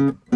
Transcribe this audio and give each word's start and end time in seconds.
Mm-hmm. 0.00 0.29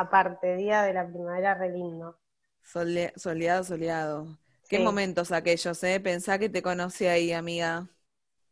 Aparte, 0.00 0.56
día 0.56 0.82
de 0.82 0.94
la 0.94 1.06
primavera, 1.06 1.54
re 1.54 1.70
lindo. 1.70 2.18
Sole- 2.62 3.12
soleado, 3.16 3.64
soleado. 3.64 4.38
Qué 4.68 4.78
Sí. 4.78 4.80
momentos 4.80 5.32
aquellos, 5.32 5.82
¿eh? 5.84 6.00
Pensá 6.00 6.38
que 6.38 6.48
te 6.50 6.62
conocí 6.62 7.06
ahí, 7.06 7.32
amiga. 7.32 7.88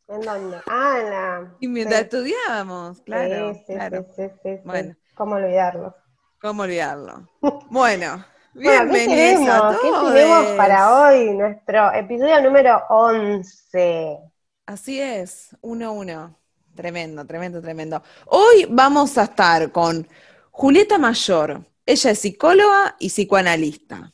¿En 0.09 0.21
dónde? 0.23 0.63
Ah, 0.67 0.99
en 1.01 1.11
la. 1.11 1.55
Y 1.59 1.67
mientras 1.69 2.03
sí. 2.03 2.05
estudiábamos, 2.05 3.01
claro, 3.03 3.55
Sí, 3.57 3.65
sí, 3.67 3.73
claro. 3.73 4.05
sí, 4.07 4.07
sí, 4.17 4.31
sí, 4.43 4.59
sí. 4.71 4.79
Bueno. 4.83 4.97
¿Cómo 5.15 5.37
olvidarlo? 5.37 5.95
¿Cómo 6.41 6.63
olvidarlo? 6.63 7.29
Bueno, 7.69 8.25
Bueno, 8.63 8.91
¿qué 8.91 9.01
bienvenidos 9.01 9.47
a 9.49 9.63
tenemos? 9.63 9.79
¿Qué 9.81 9.93
tenemos 9.95 10.49
para 10.57 11.07
hoy? 11.09 11.33
Nuestro 11.35 11.93
episodio 11.93 12.43
número 12.43 12.83
11. 12.89 14.19
Así 14.67 15.01
es, 15.01 15.57
uno 15.61 15.87
a 15.89 15.91
uno. 15.91 16.39
Tremendo, 16.75 17.25
tremendo, 17.27 17.61
tremendo. 17.63 18.03
Hoy 18.27 18.67
vamos 18.71 19.17
a 19.19 19.25
estar 19.25 19.71
con 19.71 20.09
Julieta 20.57 20.99
Mayor. 20.99 21.63
Ella 21.85 22.11
es 22.13 22.19
psicóloga 22.21 22.95
y 23.01 23.09
psicoanalista. 23.09 24.13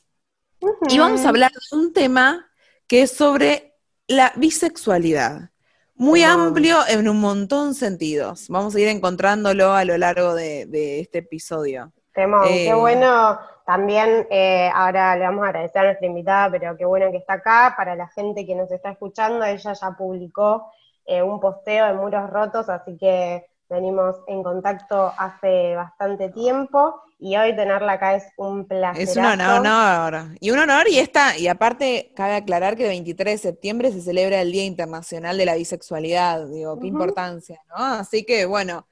Y 0.89 0.99
vamos 0.99 1.27
a 1.27 1.29
hablar 1.29 1.51
de 1.51 1.77
un 1.77 1.93
tema 1.93 2.51
que 2.89 3.03
es 3.03 3.11
sobre 3.11 3.75
la 4.09 4.33
bisexualidad. 4.37 5.51
Muy 5.95 6.23
amplio 6.23 6.79
en 6.89 7.11
un 7.11 7.21
montón 7.21 7.69
de 7.69 7.75
sentidos. 7.75 8.47
Vamos 8.49 8.75
a 8.75 8.81
ir 8.81 8.89
encontrándolo 8.89 9.75
a 9.75 9.85
lo 9.85 9.99
largo 9.99 10.35
de, 10.35 10.65
de 10.65 11.01
este 11.01 11.19
episodio. 11.19 11.93
Temón, 12.15 12.45
Eh, 12.49 12.65
qué 12.69 12.75
bueno. 12.75 13.39
También 13.67 14.27
eh, 14.31 14.71
ahora 14.75 15.17
le 15.17 15.27
vamos 15.27 15.45
a 15.45 15.49
agradecer 15.49 15.83
a 15.83 15.85
nuestra 15.85 16.07
invitada, 16.07 16.51
pero 16.51 16.75
qué 16.79 16.87
bueno 16.87 17.11
que 17.11 17.19
está 17.19 17.35
acá. 17.35 17.75
Para 17.77 17.95
la 17.95 18.09
gente 18.09 18.47
que 18.47 18.55
nos 18.55 18.73
está 18.73 18.93
escuchando, 18.93 19.45
ella 19.45 19.75
ya 19.75 19.91
publicó 19.91 20.73
eh, 21.05 21.21
un 21.23 21.39
posteo 21.39 21.87
de 21.87 21.93
muros 21.93 22.31
rotos, 22.31 22.71
así 22.71 22.97
que 22.97 23.50
venimos 23.71 24.17
en 24.27 24.43
contacto 24.43 25.15
hace 25.17 25.77
bastante 25.77 26.29
tiempo 26.31 27.03
y 27.21 27.37
hoy 27.37 27.55
tenerla 27.55 27.93
acá 27.93 28.17
es 28.17 28.25
un 28.37 28.67
placer. 28.67 29.03
Es 29.03 29.17
un 29.17 29.25
honor. 29.25 30.37
Y 30.41 30.51
un 30.51 30.59
honor, 30.59 30.89
y 30.89 30.99
esta, 30.99 31.39
y 31.39 31.47
aparte, 31.47 32.13
cabe 32.17 32.35
aclarar 32.35 32.77
que 32.77 32.85
el 32.85 32.89
23 32.89 33.35
de 33.41 33.51
septiembre 33.51 33.93
se 33.93 34.01
celebra 34.01 34.41
el 34.41 34.51
Día 34.51 34.65
Internacional 34.65 35.39
de 35.39 35.47
la 35.47 35.55
Bisexualidad. 35.55 36.47
Digo, 36.47 36.81
qué 36.81 36.89
importancia, 36.89 37.61
¿no? 37.69 37.77
Así 37.77 38.25
que, 38.25 38.47
bueno, 38.47 38.87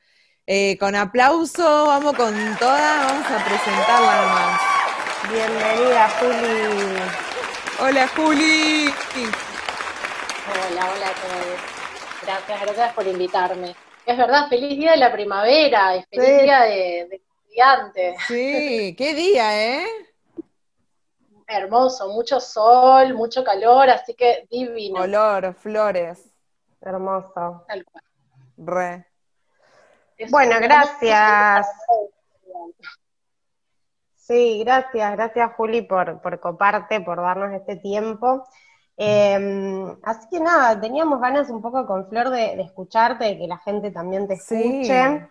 eh, 0.46 0.78
con 0.78 0.94
aplauso, 0.94 1.86
vamos 1.86 2.14
con 2.14 2.34
toda, 2.58 3.06
vamos 3.06 3.27
a 3.27 3.44
presentarla 3.44 4.22
nomás. 4.22 4.61
Bienvenida, 5.30 6.08
Juli. 6.20 7.00
Hola, 7.80 8.08
Juli. 8.08 8.92
Hola, 10.48 10.90
hola 10.94 11.06
a 11.06 11.14
todos. 11.14 11.78
Gracias, 12.22 12.61
gracias 12.61 12.94
por 12.94 13.06
invitarme. 13.06 13.87
Es 14.08 14.17
verdad, 14.17 14.48
feliz 14.48 14.70
día 14.79 14.92
de 14.92 14.96
la 14.96 15.13
primavera 15.13 15.95
y 15.95 16.02
feliz 16.05 16.27
Sí. 16.39 16.42
día 16.45 16.61
de, 16.63 17.08
de 17.11 17.17
estudiante. 17.17 18.17
Sí, 18.27 18.95
qué 18.96 19.13
día, 19.13 19.83
¿eh? 19.83 19.86
Hermoso, 21.46 22.08
mucho 22.08 22.41
sol, 22.41 23.13
mucho 23.13 23.45
calor, 23.45 23.91
así 23.91 24.14
que 24.14 24.47
divino. 24.51 25.02
Olor, 25.02 25.55
flores, 25.57 26.24
Hermoso. 26.80 27.67
Tal 27.68 27.85
cual. 27.85 28.05
re. 28.57 29.07
Es 30.17 30.30
Bueno, 30.30 30.57
gracias. 30.58 31.67
Sí, 34.17 34.63
gracias, 34.63 35.13
gracias 35.13 35.52
Juli 35.55 35.83
por, 35.83 36.20
por 36.20 36.39
coparte, 36.39 37.01
por 37.01 37.17
darnos 37.18 37.52
este 37.55 37.77
tiempo. 37.77 38.47
Eh, 38.98 39.97
así 40.03 40.27
que 40.31 40.41
nada, 40.41 40.81
teníamos 40.81 41.20
ganas 41.20 41.48
un 41.51 41.63
poco 41.63 41.86
con 41.86 42.09
Flor 42.09 42.31
de, 42.31 42.57
de 42.57 42.63
escucharte, 42.63 43.25
de 43.25 43.39
que 43.39 43.47
la 43.47 43.59
gente 43.59 43.91
también 43.91 44.27
te 44.27 44.36
Sí. 44.36 44.55
escuche. 44.83 45.29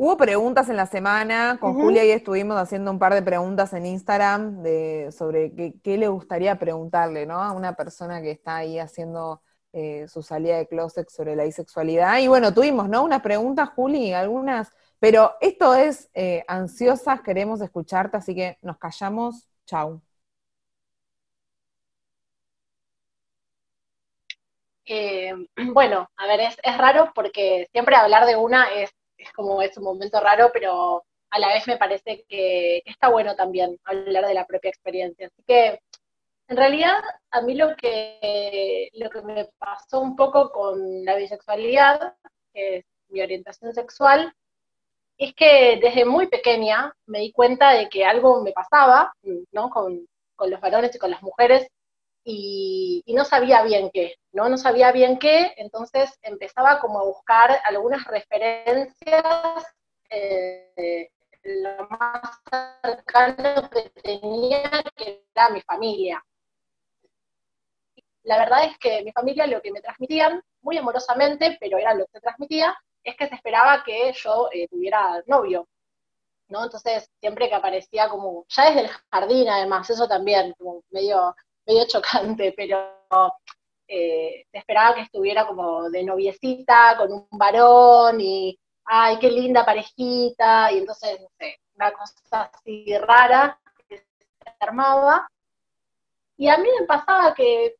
Hubo 0.00 0.16
preguntas 0.16 0.68
en 0.68 0.76
la 0.76 0.86
semana, 0.86 1.58
con. 1.60 1.74
Julia 1.74 2.04
y 2.04 2.10
estuvimos 2.12 2.56
haciendo 2.56 2.90
un 2.92 3.00
par 3.00 3.14
de 3.14 3.22
preguntas 3.22 3.72
en 3.72 3.84
Instagram 3.84 4.62
de, 4.62 5.10
sobre 5.10 5.52
qué, 5.54 5.74
qué 5.82 5.98
le 5.98 6.06
gustaría 6.08 6.56
preguntarle, 6.56 7.26
¿no? 7.26 7.42
A 7.42 7.50
una 7.52 7.74
persona 7.74 8.22
que 8.22 8.30
está 8.30 8.56
ahí 8.56 8.78
haciendo 8.78 9.42
eh, 9.72 10.06
su 10.08 10.22
salida 10.22 10.56
de 10.56 10.68
closet 10.68 11.10
sobre 11.10 11.34
la 11.34 11.44
bisexualidad. 11.44 12.18
Y 12.18 12.28
bueno, 12.28 12.54
tuvimos, 12.54 12.88
¿no? 12.88 13.02
Unas 13.02 13.22
preguntas, 13.22 13.70
Juli, 13.74 14.12
algunas, 14.12 14.72
pero 15.00 15.32
esto 15.40 15.74
es 15.74 16.08
eh, 16.14 16.44
ansiosas, 16.46 17.20
queremos 17.20 17.60
escucharte, 17.60 18.16
así 18.16 18.34
que 18.36 18.56
nos 18.62 18.78
callamos, 18.78 19.48
chau. 19.66 20.00
Eh, 24.88 25.34
bueno, 25.74 26.08
a 26.16 26.26
ver, 26.26 26.40
es, 26.40 26.78
raro 26.78 27.12
porque 27.14 27.68
siempre 27.72 27.94
hablar 27.94 28.26
de 28.26 28.36
una 28.36 28.72
es, 28.72 28.90
como 29.34 29.62
es 29.62 29.76
un 29.76 29.84
momento 29.84 30.20
raro, 30.20 30.50
pero 30.52 31.04
a 31.30 31.38
la 31.38 31.48
vez 31.48 31.66
me 31.66 31.76
parece 31.76 32.24
que, 32.28 32.82
está 32.86 33.08
bueno 33.08 33.36
también 33.36 33.78
hablar 33.84 34.26
de 34.26 34.34
la 34.34 34.46
propia 34.46 34.70
experiencia. 34.70 35.26
Así 35.26 35.42
que, 35.46 35.80
en 36.48 36.56
realidad, 36.56 36.96
a 37.30 37.42
mí 37.42 37.54
lo 37.54 37.76
que, 37.76 38.90
me 39.24 39.46
pasó 39.58 40.00
un 40.00 40.16
poco 40.16 40.50
con 40.50 41.04
la 41.04 41.16
bisexualidad, 41.16 42.14
que 42.54 42.78
es 42.78 42.84
mi 43.08 43.20
orientación 43.20 43.74
sexual, 43.74 44.32
es 45.18 45.34
que 45.34 45.78
desde 45.82 46.04
muy 46.04 46.28
pequeña 46.28 46.94
me 47.06 47.20
di 47.20 47.32
cuenta 47.32 47.72
de 47.72 47.88
que 47.88 48.04
algo 48.04 48.42
me 48.42 48.52
pasaba, 48.52 49.12
¿no? 49.52 49.68
Con, 49.70 50.06
los 50.40 50.60
varones 50.60 50.94
y 50.94 50.98
con 50.98 51.10
las 51.10 51.22
mujeres, 51.22 51.66
y 52.22 53.02
no 53.08 53.24
sabía 53.24 53.62
bien 53.64 53.90
qué, 53.92 54.14
¿no? 54.38 54.48
No 54.48 54.56
sabía 54.56 54.92
bien 54.92 55.18
qué, 55.18 55.52
entonces 55.56 56.16
empezaba 56.22 56.78
como 56.78 57.00
a 57.00 57.04
buscar 57.04 57.60
algunas 57.64 58.04
referencias, 58.04 59.66
eh, 60.10 61.10
lo 61.42 61.88
más 61.88 62.40
cercano 62.80 63.68
que 63.68 63.90
tenía, 64.00 64.62
que 64.94 65.24
era 65.34 65.50
mi 65.50 65.60
familia. 65.62 66.24
La 68.22 68.38
verdad 68.38 68.64
es 68.66 68.78
que 68.78 69.02
mi 69.02 69.10
familia 69.10 69.48
lo 69.48 69.60
que 69.60 69.72
me 69.72 69.80
transmitían, 69.80 70.40
muy 70.60 70.78
amorosamente, 70.78 71.56
pero 71.58 71.76
era 71.76 71.94
lo 71.94 72.06
que 72.06 72.12
se 72.12 72.20
transmitía, 72.20 72.78
es 73.02 73.16
que 73.16 73.26
se 73.26 73.34
esperaba 73.34 73.82
que 73.82 74.12
yo 74.12 74.50
eh, 74.52 74.68
tuviera 74.68 75.20
novio, 75.26 75.66
¿no? 76.46 76.62
Entonces, 76.62 77.10
siempre 77.18 77.48
que 77.48 77.56
aparecía 77.56 78.08
como, 78.08 78.44
ya 78.50 78.66
desde 78.66 78.82
el 78.82 78.90
jardín 79.10 79.48
además, 79.48 79.90
eso 79.90 80.06
también, 80.06 80.54
medio 80.90 81.34
medio 81.66 81.86
chocante, 81.86 82.54
pero 82.56 82.78
eh, 83.88 84.44
se 84.50 84.58
esperaba 84.58 84.94
que 84.94 85.00
estuviera 85.02 85.46
como 85.46 85.90
de 85.90 86.04
noviecita 86.04 86.94
con 86.98 87.12
un 87.12 87.26
varón 87.32 88.20
y, 88.20 88.58
ay, 88.84 89.18
qué 89.18 89.30
linda 89.30 89.64
parejita, 89.64 90.70
y 90.72 90.78
entonces, 90.78 91.20
no 91.20 91.28
sé, 91.38 91.58
una 91.74 91.92
cosa 91.92 92.50
así 92.52 92.96
rara 92.98 93.58
que 93.88 93.98
se 93.98 94.04
armaba. 94.60 95.28
Y 96.36 96.48
a 96.48 96.58
mí 96.58 96.68
me 96.78 96.86
pasaba 96.86 97.34
que 97.34 97.76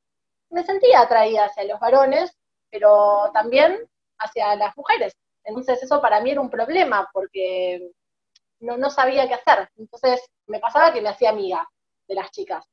me 0.51 0.65
sentía 0.65 1.03
atraída 1.03 1.45
hacia 1.45 1.65
los 1.65 1.79
varones, 1.81 2.37
pero 2.71 3.31
también 3.33 3.79
hacia 4.19 4.57
las 4.57 4.77
mujeres. 4.77 5.15
Entonces 5.45 5.83
eso 5.83 6.01
para 6.01 6.21
mí 6.21 6.31
era 6.31 6.41
un 6.41 6.51
problema 6.51 7.09
porque 7.13 7.91
no, 8.61 8.77
no 8.77 8.91
sabía 8.91 9.29
qué 9.29 9.35
hacer. 9.35 9.69
Entonces 9.77 10.21
me 10.47 10.59
pasaba 10.61 10.93
que 10.93 11.01
me 11.01 11.11
hacía 11.11 11.31
amiga 11.31 11.69
de 12.09 12.15
las 12.15 12.31
chicas 12.31 12.67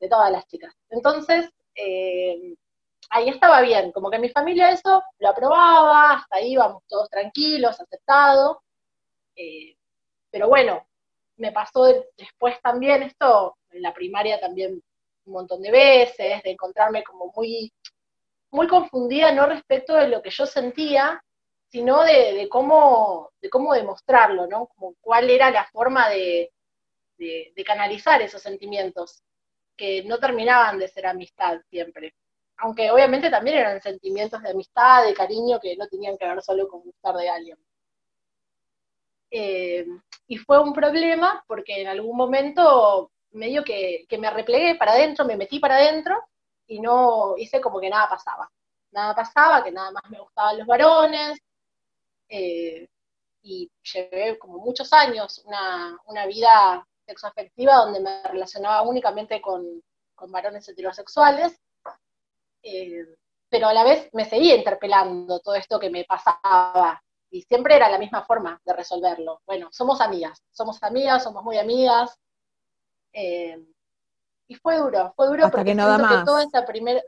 de 0.00 0.08
todas 0.08 0.30
las 0.32 0.46
chicas. 0.46 0.74
Entonces, 0.88 1.50
eh, 1.74 2.54
ahí 3.10 3.28
estaba 3.28 3.60
bien, 3.60 3.92
como 3.92 4.10
que 4.10 4.18
mi 4.18 4.30
familia 4.30 4.70
eso 4.70 5.02
lo 5.18 5.28
aprobaba, 5.28 6.14
hasta 6.14 6.36
ahí 6.36 6.52
íbamos 6.52 6.82
todos 6.88 7.10
tranquilos, 7.10 7.80
aceptado. 7.80 8.62
Eh, 9.36 9.76
pero 10.30 10.48
bueno, 10.48 10.86
me 11.36 11.52
pasó 11.52 11.84
después 12.16 12.60
también 12.62 13.02
esto, 13.02 13.56
en 13.70 13.82
la 13.82 13.92
primaria 13.94 14.40
también 14.40 14.82
un 15.26 15.32
montón 15.32 15.62
de 15.62 15.70
veces, 15.70 16.42
de 16.42 16.50
encontrarme 16.50 17.02
como 17.02 17.32
muy, 17.34 17.72
muy 18.50 18.66
confundida 18.68 19.32
no 19.32 19.46
respecto 19.46 19.94
de 19.94 20.08
lo 20.08 20.22
que 20.22 20.30
yo 20.30 20.46
sentía, 20.46 21.22
sino 21.70 22.02
de, 22.02 22.48
cómo, 22.50 23.30
de 23.40 23.48
cómo 23.50 23.74
demostrarlo, 23.74 24.46
¿no? 24.46 24.66
Como 24.66 24.94
cuál 25.00 25.30
era 25.30 25.50
la 25.50 25.66
forma 25.66 26.08
de, 26.08 26.52
de, 27.16 27.64
canalizar 27.64 28.20
esos 28.22 28.42
sentimientos, 28.42 29.22
que 29.76 30.02
no 30.04 30.18
terminaban 30.18 30.78
de 30.78 30.88
ser 30.88 31.06
amistad 31.06 31.60
siempre. 31.70 32.14
Aunque 32.60 32.90
obviamente 32.90 33.30
también 33.30 33.58
eran 33.58 33.80
sentimientos 33.80 34.42
de 34.42 34.50
amistad, 34.50 35.04
de 35.04 35.14
cariño, 35.14 35.60
que 35.60 35.76
no 35.76 35.86
tenían 35.88 36.16
que 36.18 36.26
ver 36.26 36.42
solo 36.42 36.68
con 36.68 36.82
gustar 36.82 37.16
de 37.16 37.28
alguien. 37.28 37.58
Eh, 39.30 39.86
y 40.26 40.36
fue 40.38 40.60
un 40.60 40.72
problema 40.72 41.44
porque 41.46 41.80
en 41.80 41.88
algún 41.88 42.16
momento 42.16 43.12
medio 43.30 43.62
que, 43.64 44.06
que 44.08 44.18
me 44.18 44.30
replegué 44.30 44.74
para 44.74 44.92
adentro, 44.92 45.24
me 45.24 45.36
metí 45.36 45.60
para 45.60 45.76
adentro 45.76 46.16
y 46.66 46.80
no 46.80 47.34
hice 47.36 47.60
como 47.60 47.80
que 47.80 47.90
nada 47.90 48.08
pasaba. 48.08 48.50
Nada 48.92 49.14
pasaba, 49.14 49.62
que 49.62 49.72
nada 49.72 49.90
más 49.92 50.02
me 50.10 50.20
gustaban 50.20 50.58
los 50.58 50.66
varones. 50.66 51.38
Eh, 52.28 52.88
y 53.42 53.70
llevé 53.92 54.38
como 54.38 54.58
muchos 54.58 54.92
años 54.92 55.42
una, 55.44 55.98
una 56.06 56.26
vida 56.26 56.86
sexoafectiva 57.06 57.74
donde 57.76 58.00
me 58.00 58.22
relacionaba 58.24 58.82
únicamente 58.82 59.40
con, 59.40 59.82
varones 60.28 60.68
heterosexuales, 60.68 61.58
eh, 62.62 63.06
pero 63.48 63.68
a 63.68 63.74
la 63.74 63.84
vez 63.84 64.08
me 64.12 64.24
seguía 64.24 64.56
interpelando 64.56 65.40
todo 65.40 65.54
esto 65.54 65.78
que 65.80 65.90
me 65.90 66.04
pasaba, 66.04 67.02
y 67.30 67.42
siempre 67.42 67.76
era 67.76 67.88
la 67.88 67.98
misma 67.98 68.24
forma 68.24 68.60
de 68.64 68.72
resolverlo. 68.74 69.40
Bueno, 69.46 69.68
somos 69.72 70.00
amigas, 70.00 70.42
somos 70.50 70.82
amigas, 70.82 71.22
somos 71.22 71.44
muy 71.44 71.58
amigas, 71.58 72.18
eh, 73.12 73.58
y 74.48 74.54
fue 74.56 74.78
duro, 74.78 75.12
fue 75.16 75.28
duro 75.28 75.48
porque 75.50 75.66
que 75.70 75.74
no 75.74 75.86
da 75.86 75.98
más. 75.98 76.18
que 76.20 76.24
toda 76.24 76.42
esa 76.42 76.64
primera... 76.64 77.00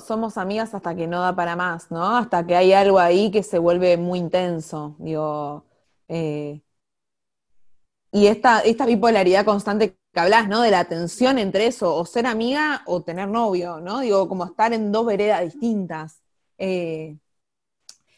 somos 0.00 0.38
amigas 0.38 0.72
hasta 0.74 0.94
que 0.94 1.08
no 1.08 1.20
da 1.20 1.34
para 1.34 1.56
más, 1.56 1.90
¿no? 1.90 2.16
Hasta 2.16 2.46
que 2.46 2.54
hay 2.54 2.72
algo 2.72 2.98
ahí 2.98 3.30
que 3.30 3.42
se 3.42 3.58
vuelve 3.58 3.96
muy 3.96 4.20
intenso, 4.20 4.94
digo. 4.98 5.64
Eh, 6.06 6.62
y 8.12 8.26
esta, 8.28 8.60
esta 8.60 8.86
bipolaridad 8.86 9.44
constante 9.44 9.98
que 10.18 10.22
hablas, 10.22 10.48
¿no? 10.48 10.62
De 10.62 10.70
la 10.70 10.84
tensión 10.86 11.38
entre 11.38 11.66
eso, 11.66 11.94
o 11.94 12.04
ser 12.04 12.26
amiga 12.26 12.82
o 12.86 13.02
tener 13.02 13.28
novio, 13.28 13.80
¿no? 13.80 14.00
Digo, 14.00 14.28
como 14.28 14.44
estar 14.46 14.72
en 14.72 14.90
dos 14.90 15.06
veredas 15.06 15.42
distintas. 15.44 16.22
Eh, 16.58 17.16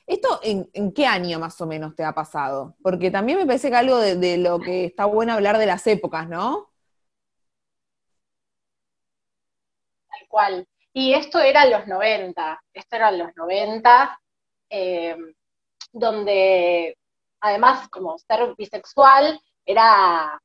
¿Esto 0.06 0.40
en, 0.42 0.92
qué 0.92 1.06
año 1.06 1.38
más 1.38 1.60
o 1.60 1.66
menos 1.66 1.94
te 1.94 2.04
ha 2.04 2.12
pasado? 2.14 2.74
Porque 2.82 3.10
también 3.10 3.38
me 3.38 3.46
parece 3.46 3.70
que 3.70 3.76
algo 3.76 3.98
de, 3.98 4.16
de 4.16 4.38
lo 4.38 4.58
que 4.60 4.86
está 4.86 5.04
bueno 5.04 5.34
hablar 5.34 5.58
de 5.58 5.66
las 5.66 5.86
épocas, 5.86 6.28
¿no? 6.28 6.70
Tal 10.08 10.28
cual. 10.28 10.68
Y 10.92 11.12
esto 11.14 11.38
era 11.38 11.66
los 11.66 11.86
90, 11.86 12.62
esto 12.72 12.96
era 12.96 13.10
los 13.12 13.36
90, 13.36 14.20
eh, 14.70 15.16
donde 15.92 16.96
además 17.40 17.88
como 17.90 18.18
ser 18.18 18.54
bisexual 18.56 19.40
era 19.64 20.40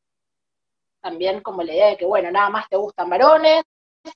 también 1.05 1.41
como 1.41 1.61
la 1.61 1.71
idea 1.71 1.87
de 1.89 1.97
que, 1.97 2.05
bueno, 2.07 2.31
nada 2.31 2.49
más 2.49 2.67
te 2.67 2.77
gustan 2.77 3.11
varones, 3.11 3.63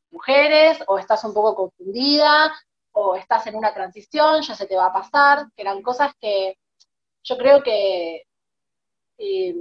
mujeres, 0.10 0.80
o 0.88 0.98
estás 0.98 1.24
un 1.24 1.36
poco 1.36 1.56
confundida, 1.56 2.52
o 2.94 3.16
estás 3.16 3.46
en 3.46 3.56
una 3.56 3.72
transición, 3.76 4.42
ya 4.42 4.56
se 4.56 4.66
te 4.66 4.76
va 4.76 4.88
a 4.88 4.94
pasar, 4.94 5.46
que 5.56 5.62
eran 5.62 5.84
cosas 5.84 6.14
que 6.20 6.58
yo 7.24 7.38
creo 7.38 7.62
que 7.62 8.24
eh, 9.20 9.56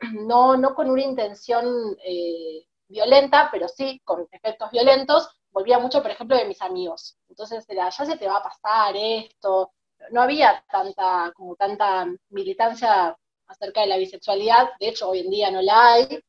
no, 0.26 0.56
no 0.56 0.74
con 0.74 0.90
una 0.90 1.02
intención 1.02 1.96
eh, 2.04 2.66
violenta, 2.88 3.48
pero 3.52 3.68
sí 3.68 4.00
con 4.04 4.26
efectos 4.32 4.68
violentos, 4.72 5.28
volvía 5.52 5.78
mucho, 5.78 6.02
por 6.02 6.10
ejemplo, 6.10 6.36
de 6.36 6.46
mis 6.46 6.60
amigos. 6.62 7.16
Entonces 7.28 7.64
era, 7.68 7.88
ya 7.90 8.04
se 8.04 8.18
te 8.18 8.26
va 8.26 8.38
a 8.38 8.42
pasar 8.42 8.96
esto. 8.96 9.70
No 10.10 10.20
había 10.20 10.64
tanta, 10.68 11.32
como 11.36 11.54
tanta 11.54 12.06
militancia 12.30 13.16
acerca 13.46 13.82
de 13.82 13.86
la 13.86 13.98
bisexualidad, 13.98 14.70
de 14.80 14.88
hecho 14.88 15.10
hoy 15.10 15.20
en 15.20 15.30
día 15.30 15.52
no 15.52 15.62
la 15.62 15.92
hay, 15.92 16.20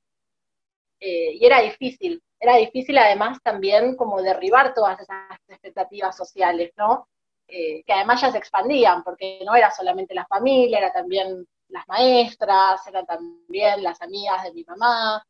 eh, 1.00 1.34
y 1.34 1.46
era 1.46 1.62
difícil, 1.62 2.22
era 2.40 2.58
difícil 2.58 2.98
además 2.98 3.40
también 3.44 3.96
como 3.96 4.22
derribar 4.22 4.74
todas 4.74 5.00
esas 5.00 5.40
expectativas 5.48 6.16
sociales, 6.16 6.72
¿no? 6.78 7.08
Eh, 7.48 7.84
que 7.84 7.94
además 7.94 8.22
ya 8.22 8.32
se 8.32 8.38
expandían, 8.38 9.04
porque 9.04 9.40
no 9.46 9.56
era 9.56 9.72
solamente 9.72 10.14
la 10.14 10.26
familia, 10.28 10.80
era 10.80 10.92
también 10.92 11.48
las 11.70 11.88
maestras, 11.88 12.86
eran 12.88 13.06
también 13.06 13.84
las 13.84 14.02
amigas 14.02 14.44
de 14.44 14.54
mi 14.54 14.64
mamá, 14.64 15.24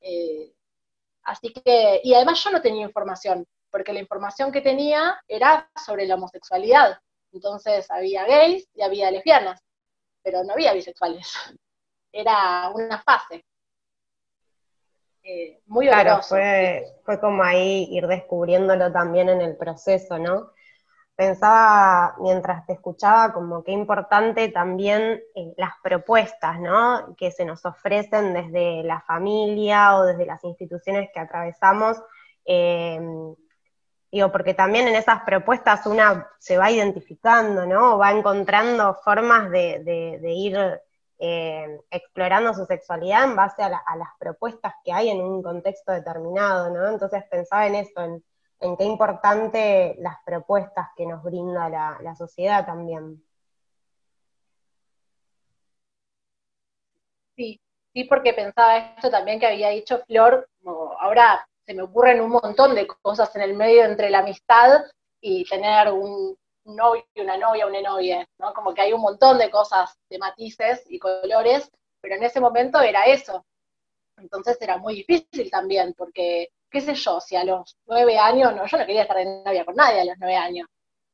eh, 0.00 0.52
Así 1.24 1.52
que, 1.52 2.00
y 2.04 2.14
además 2.14 2.42
yo 2.44 2.50
no 2.50 2.60
tenía 2.60 2.82
información, 2.82 3.46
porque 3.70 3.92
la 3.92 4.00
información 4.00 4.52
que 4.52 4.60
tenía 4.60 5.20
era 5.26 5.70
sobre 5.84 6.06
la 6.06 6.16
homosexualidad. 6.16 6.98
Entonces 7.32 7.90
había 7.90 8.24
gays 8.26 8.68
y 8.74 8.82
había 8.82 9.10
lesbianas, 9.10 9.60
pero 10.22 10.44
no 10.44 10.52
había 10.52 10.72
bisexuales. 10.74 11.32
Era 12.12 12.70
una 12.72 13.02
fase. 13.02 13.44
Eh, 15.24 15.60
muy 15.66 15.88
Claro, 15.88 16.22
fue, 16.22 16.84
fue 17.04 17.18
como 17.18 17.42
ahí 17.42 17.88
ir 17.90 18.06
descubriéndolo 18.06 18.92
también 18.92 19.28
en 19.28 19.40
el 19.40 19.56
proceso, 19.56 20.18
¿no? 20.18 20.52
pensaba 21.16 22.16
mientras 22.18 22.66
te 22.66 22.72
escuchaba 22.72 23.32
como 23.32 23.62
qué 23.62 23.72
importante 23.72 24.48
también 24.48 25.22
eh, 25.34 25.54
las 25.56 25.72
propuestas, 25.82 26.58
¿no? 26.60 27.14
Que 27.16 27.30
se 27.30 27.44
nos 27.44 27.64
ofrecen 27.64 28.34
desde 28.34 28.82
la 28.82 29.00
familia 29.02 29.96
o 29.96 30.04
desde 30.04 30.26
las 30.26 30.42
instituciones 30.44 31.10
que 31.12 31.20
atravesamos. 31.20 31.98
Eh, 32.44 33.00
digo, 34.10 34.32
porque 34.32 34.54
también 34.54 34.88
en 34.88 34.96
esas 34.96 35.22
propuestas 35.22 35.86
una 35.86 36.28
se 36.38 36.56
va 36.56 36.70
identificando, 36.70 37.64
¿no? 37.66 37.98
Va 37.98 38.10
encontrando 38.10 38.94
formas 39.04 39.50
de, 39.50 40.20
ir 40.22 40.58
eh, 41.18 41.80
explorando 41.90 42.52
su 42.54 42.64
sexualidad 42.66 43.24
en 43.24 43.36
base 43.36 43.62
a, 43.62 43.68
las 43.70 44.08
propuestas 44.18 44.74
que 44.84 44.92
hay 44.92 45.10
en 45.10 45.20
un 45.20 45.42
contexto 45.42 45.92
determinado, 45.92 46.70
¿no? 46.70 46.88
Entonces 46.88 47.24
pensaba 47.30 47.66
en 47.66 47.76
eso, 47.76 48.00
en 48.00 48.22
en 48.64 48.76
qué 48.76 48.84
importante 48.84 49.96
las 49.98 50.16
propuestas 50.24 50.88
que 50.96 51.06
nos 51.06 51.22
brinda 51.22 51.68
la, 51.68 52.14
sociedad 52.16 52.64
también. 52.64 53.22
Sí, 57.36 57.60
sí, 57.92 58.04
porque 58.04 58.32
pensaba 58.32 58.78
esto 58.78 59.10
también 59.10 59.38
que 59.38 59.46
había 59.46 59.70
dicho 59.70 60.02
Flor, 60.06 60.48
ahora 61.00 61.46
se 61.66 61.74
me 61.74 61.82
ocurren 61.82 62.20
un 62.20 62.30
montón 62.30 62.74
de 62.74 62.86
cosas 62.86 63.34
en 63.36 63.42
el 63.42 63.54
medio 63.54 63.84
entre 63.84 64.10
la 64.10 64.20
amistad 64.20 64.82
y 65.20 65.44
tener 65.44 65.92
un 65.92 66.36
novio, 66.64 67.04
una 67.16 67.36
novia, 67.36 67.66
una 67.66 67.80
novia, 67.80 68.28
¿no? 68.38 68.52
Como 68.54 68.74
que 68.74 68.82
hay 68.82 68.92
un 68.92 69.00
montón 69.00 69.38
de 69.38 69.50
cosas, 69.50 69.96
de 70.08 70.18
matices 70.18 70.84
y 70.88 70.98
colores, 70.98 71.70
pero 72.00 72.16
en 72.16 72.24
ese 72.24 72.40
momento 72.40 72.80
era 72.80 73.04
eso. 73.04 73.44
Entonces 74.16 74.56
era 74.60 74.78
muy 74.78 74.94
difícil 74.96 75.50
también, 75.50 75.94
porque 75.94 76.48
qué 76.70 76.80
sé 76.80 76.94
yo, 76.94 77.20
si 77.20 77.36
a 77.36 77.44
los 77.44 77.76
nueve 77.86 78.18
años, 78.18 78.54
no, 78.54 78.66
yo 78.66 78.78
no 78.78 78.86
quería 78.86 79.02
estar 79.02 79.16
de 79.16 79.42
novia 79.44 79.64
con 79.64 79.76
nadie 79.76 80.00
a 80.00 80.04
los 80.04 80.16
nueve 80.18 80.36
años. 80.36 80.68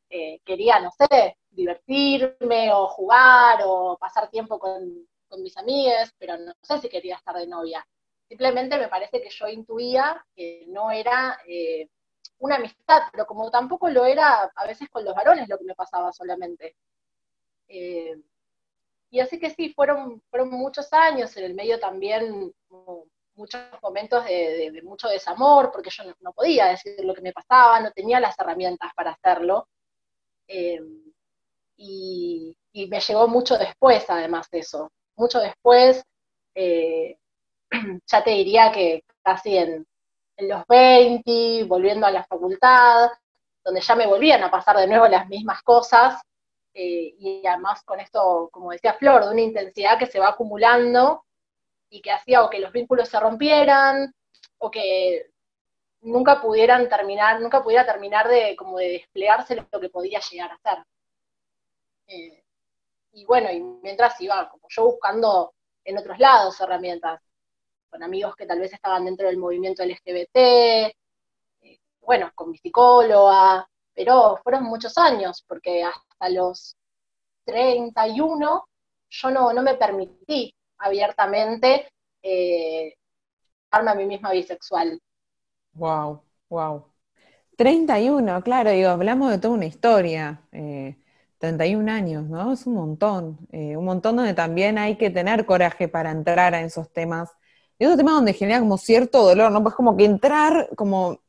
Eh, 0.08 0.40
quería, 0.44 0.80
no 0.80 0.90
sé, 0.90 1.36
divertirme 1.50 2.72
o 2.72 2.88
jugar 2.88 3.60
o 3.64 3.96
pasar 3.98 4.28
tiempo 4.30 4.58
con, 4.58 5.06
mis 5.38 5.56
amigas, 5.56 6.12
pero 6.18 6.36
no 6.38 6.52
sé 6.60 6.78
si 6.80 6.88
quería 6.88 7.14
estar 7.14 7.36
de 7.36 7.46
novia. 7.46 7.86
Simplemente 8.28 8.76
me 8.78 8.88
parece 8.88 9.22
que 9.22 9.30
yo 9.30 9.46
intuía 9.46 10.24
que 10.34 10.64
no 10.66 10.90
era 10.90 11.38
eh, 11.46 11.88
una 12.40 12.56
amistad, 12.56 13.02
pero 13.12 13.26
como 13.26 13.50
tampoco 13.50 13.88
lo 13.88 14.04
era 14.04 14.50
a 14.54 14.66
veces 14.66 14.88
con 14.90 15.04
los 15.04 15.14
varones 15.14 15.48
lo 15.48 15.58
que 15.58 15.64
me 15.64 15.74
pasaba 15.74 16.12
solamente. 16.12 16.76
Eh, 17.68 18.16
y 19.10 19.20
así 19.20 19.38
que 19.38 19.50
sí, 19.50 19.72
fueron, 19.74 20.22
fueron 20.30 20.50
muchos 20.50 20.92
años, 20.92 21.36
en 21.36 21.44
el 21.44 21.54
medio 21.54 21.78
también 21.78 22.52
muchos 23.34 23.60
momentos 23.82 24.24
de, 24.24 24.80
mucho 24.84 25.08
desamor, 25.08 25.70
porque 25.72 25.90
yo 25.90 26.04
no, 26.20 26.32
podía 26.32 26.66
decir 26.66 27.04
lo 27.04 27.14
que 27.14 27.22
me 27.22 27.32
pasaba, 27.32 27.80
no 27.80 27.90
tenía 27.92 28.20
las 28.20 28.38
herramientas 28.38 28.92
para 28.94 29.12
hacerlo. 29.12 29.68
Eh, 30.48 30.80
y, 31.76 32.56
me 32.88 33.00
llegó 33.00 33.28
mucho 33.28 33.58
después, 33.58 34.08
además 34.08 34.48
de 34.50 34.60
eso. 34.60 34.92
Mucho 35.16 35.40
después, 35.40 36.04
eh, 36.54 37.18
ya 38.06 38.24
te 38.24 38.30
diría 38.30 38.70
que 38.72 39.04
casi 39.22 39.56
en, 39.56 39.86
los 40.48 40.66
20, 40.66 41.64
volviendo 41.64 42.06
a 42.06 42.10
la 42.10 42.24
facultad, 42.24 43.10
donde 43.64 43.80
ya 43.80 43.94
me 43.94 44.06
volvían 44.06 44.42
a 44.42 44.50
pasar 44.50 44.76
de 44.76 44.86
nuevo 44.86 45.06
las 45.08 45.28
mismas 45.28 45.62
cosas, 45.62 46.20
eh, 46.72 47.14
y 47.18 47.46
además 47.46 47.82
con 47.84 48.00
esto, 48.00 48.48
como 48.52 48.70
decía 48.70 48.94
Flor, 48.94 49.24
de 49.24 49.30
una 49.32 49.40
intensidad 49.40 49.98
que 49.98 50.06
se 50.06 50.20
va 50.20 50.28
acumulando 50.28 51.24
y 51.88 52.00
que 52.00 52.12
hacía 52.12 52.42
o 52.44 52.50
que 52.50 52.60
los 52.60 52.72
vínculos 52.72 53.08
se 53.08 53.18
rompieran, 53.18 54.14
o 54.58 54.70
que 54.70 55.30
nunca 56.02 56.40
pudieran 56.40 56.88
terminar, 56.88 57.40
nunca 57.40 57.62
pudiera 57.62 57.84
terminar 57.84 58.28
de 58.28 58.56
como 58.56 58.78
de 58.78 58.90
desplegarse 58.90 59.56
lo 59.56 59.80
que 59.80 59.88
podía 59.88 60.20
llegar 60.20 60.52
a 60.52 60.58
ser. 60.58 60.84
Eh, 62.06 62.44
y 63.12 63.24
bueno, 63.24 63.50
y 63.50 63.60
mientras 63.60 64.20
iba 64.20 64.48
como 64.48 64.66
yo 64.68 64.84
buscando 64.84 65.54
en 65.84 65.98
otros 65.98 66.18
lados 66.18 66.60
herramientas. 66.60 67.20
Con 67.90 68.02
amigos 68.02 68.36
que 68.36 68.46
tal 68.46 68.60
vez 68.60 68.72
estaban 68.72 69.04
dentro 69.04 69.26
del 69.26 69.36
movimiento 69.36 69.82
LGBT, 69.84 70.36
eh, 70.36 70.92
bueno, 72.00 72.30
con 72.34 72.50
mi 72.50 72.58
psicóloga, 72.58 73.68
pero 73.94 74.38
fueron 74.42 74.64
muchos 74.64 74.96
años, 74.96 75.44
porque 75.46 75.82
hasta 75.82 76.28
los 76.30 76.76
31 77.44 78.64
yo 79.10 79.30
no, 79.30 79.52
no 79.52 79.62
me 79.62 79.74
permití 79.74 80.54
abiertamente 80.78 81.90
eh, 82.22 82.94
a 83.70 83.94
mí 83.94 84.04
misma 84.06 84.32
bisexual. 84.32 85.00
Wow, 85.72 86.22
wow. 86.48 86.84
31, 87.56 88.42
claro, 88.42 88.70
digo, 88.70 88.88
hablamos 88.88 89.30
de 89.30 89.38
toda 89.38 89.54
una 89.54 89.66
historia. 89.66 90.42
Eh, 90.52 90.96
31 91.40 91.90
años, 91.90 92.24
¿no? 92.28 92.52
Es 92.52 92.66
un 92.66 92.74
montón. 92.74 93.38
Eh, 93.50 93.76
un 93.76 93.84
montón 93.86 94.16
donde 94.16 94.34
también 94.34 94.78
hay 94.78 94.96
que 94.96 95.10
tener 95.10 95.46
coraje 95.46 95.88
para 95.88 96.10
entrar 96.10 96.54
a 96.54 96.60
esos 96.60 96.92
temas. 96.92 97.30
Y 97.80 97.84
esos 97.84 97.96
temas 97.96 98.14
donde 98.14 98.34
genera 98.34 98.60
como 98.60 98.76
cierto 98.76 99.24
dolor, 99.24 99.50
¿no? 99.50 99.62
Pues 99.62 99.74
como 99.74 99.96
que 99.96 100.04
entrar, 100.04 100.68
como, 100.76 101.22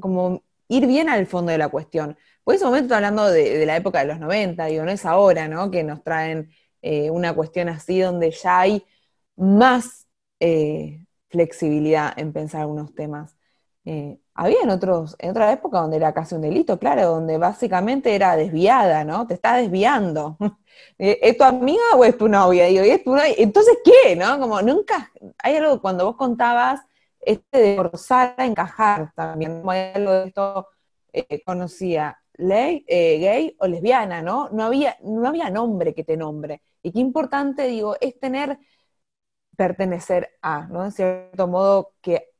como 0.00 0.40
ir 0.68 0.86
bien 0.86 1.08
al 1.08 1.26
fondo 1.26 1.50
de 1.50 1.58
la 1.58 1.68
cuestión. 1.68 2.16
Por 2.44 2.54
ese 2.54 2.64
momento 2.64 2.94
hablando 2.94 3.28
de, 3.28 3.66
la 3.66 3.76
época 3.76 3.98
de 4.00 4.06
los 4.06 4.20
90, 4.20 4.66
digo, 4.66 4.84
no 4.84 4.92
es 4.92 5.04
ahora, 5.04 5.48
¿no? 5.48 5.68
Que 5.72 5.82
nos 5.82 6.04
traen 6.04 6.52
eh, 6.80 7.10
una 7.10 7.34
cuestión 7.34 7.68
así 7.68 7.98
donde 8.00 8.30
ya 8.30 8.60
hay 8.60 8.84
más 9.34 10.06
eh, 10.38 11.04
flexibilidad 11.28 12.16
en 12.16 12.32
pensar 12.32 12.60
algunos 12.60 12.94
temas. 12.94 13.36
Eh, 13.84 14.18
había 14.34 14.62
en, 14.62 14.70
otros, 14.70 15.16
en 15.18 15.30
otra 15.30 15.52
época 15.52 15.80
donde 15.80 15.96
era 15.96 16.14
casi 16.14 16.34
un 16.34 16.42
delito, 16.42 16.78
claro, 16.78 17.06
donde 17.10 17.36
básicamente 17.38 18.14
era 18.14 18.36
desviada, 18.36 19.04
¿no? 19.04 19.26
Te 19.26 19.34
está 19.34 19.56
desviando. 19.56 20.36
Eh, 20.98 21.18
¿Es 21.22 21.36
tu 21.36 21.44
amiga 21.44 21.82
o 21.96 22.04
es 22.04 22.16
tu 22.16 22.28
novia? 22.28 22.66
Digo. 22.66 22.82
Entonces, 23.36 23.78
¿qué? 23.84 24.16
¿No? 24.16 24.38
Como 24.40 24.62
nunca, 24.62 25.12
hay 25.38 25.56
algo 25.56 25.80
cuando 25.80 26.06
vos 26.06 26.16
contabas 26.16 26.80
este 27.20 27.58
de 27.58 27.76
forzar 27.76 28.34
a 28.38 28.46
encajar 28.46 29.12
también, 29.14 29.58
como 29.60 29.70
hay 29.70 29.92
algo 29.94 30.12
de 30.12 30.28
esto, 30.28 30.68
eh, 31.12 31.42
conocía 31.44 32.18
ley, 32.34 32.84
gay 32.88 33.54
o 33.58 33.66
lesbiana, 33.66 34.22
¿no? 34.22 34.48
No 34.50 34.64
había, 34.64 34.96
no 35.02 35.28
había 35.28 35.50
nombre 35.50 35.94
que 35.94 36.04
te 36.04 36.16
nombre. 36.16 36.62
Y 36.82 36.92
qué 36.92 37.00
importante, 37.00 37.66
digo, 37.66 37.96
es 38.00 38.18
tener, 38.18 38.58
pertenecer 39.56 40.30
a, 40.42 40.66
¿no? 40.68 40.84
En 40.84 40.92
cierto 40.92 41.46
modo, 41.48 41.92
que 42.00 42.31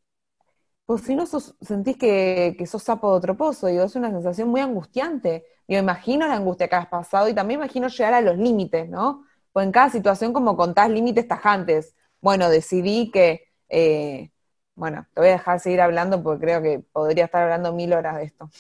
pues 0.87 1.03
si 1.03 1.15
no 1.15 1.27
sentís 1.27 1.97
que, 1.97 2.57
sos 2.67 2.83
sapo 2.83 3.11
de 3.11 3.17
otro 3.19 3.37
pozo, 3.37 3.67
digo, 3.69 3.85
es 3.85 3.95
una 3.97 4.11
sensación 4.11 4.49
muy 4.49 4.61
angustiante. 4.61 5.45
Yo 5.69 5.79
imagino 5.79 6.27
la 6.27 6.37
angustia 6.37 6.69
que 6.69 6.75
has 6.77 6.89
pasado 6.89 7.29
y 7.29 7.35
también 7.35 7.61
imagino 7.61 7.89
llegar 7.89 8.15
a 8.15 8.21
los 8.21 8.37
límites, 8.37 8.89
¿no? 8.89 9.25
Pues 9.53 9.67
en 9.67 9.73
cada 9.73 9.91
situación 9.91 10.33
como 10.33 10.57
contás 10.57 10.91
límites 10.91 11.29
tajantes. 11.29 11.95
Bueno, 12.21 12.49
decidí 12.51 13.11
que, 13.11 13.45
eh, 13.69 14.31
bueno, 14.75 15.07
te 15.15 15.21
voy 15.21 15.29
a 15.31 15.33
dejar 15.33 15.61
seguir 15.61 15.81
hablando 15.81 16.23
porque 16.23 16.45
creo 16.45 16.63
que 16.63 16.81
podría 16.81 17.27
estar 17.27 17.43
hablando 17.45 17.73
mil 17.73 17.93
horas 17.93 18.17
de 18.17 18.25
esto. 18.25 18.51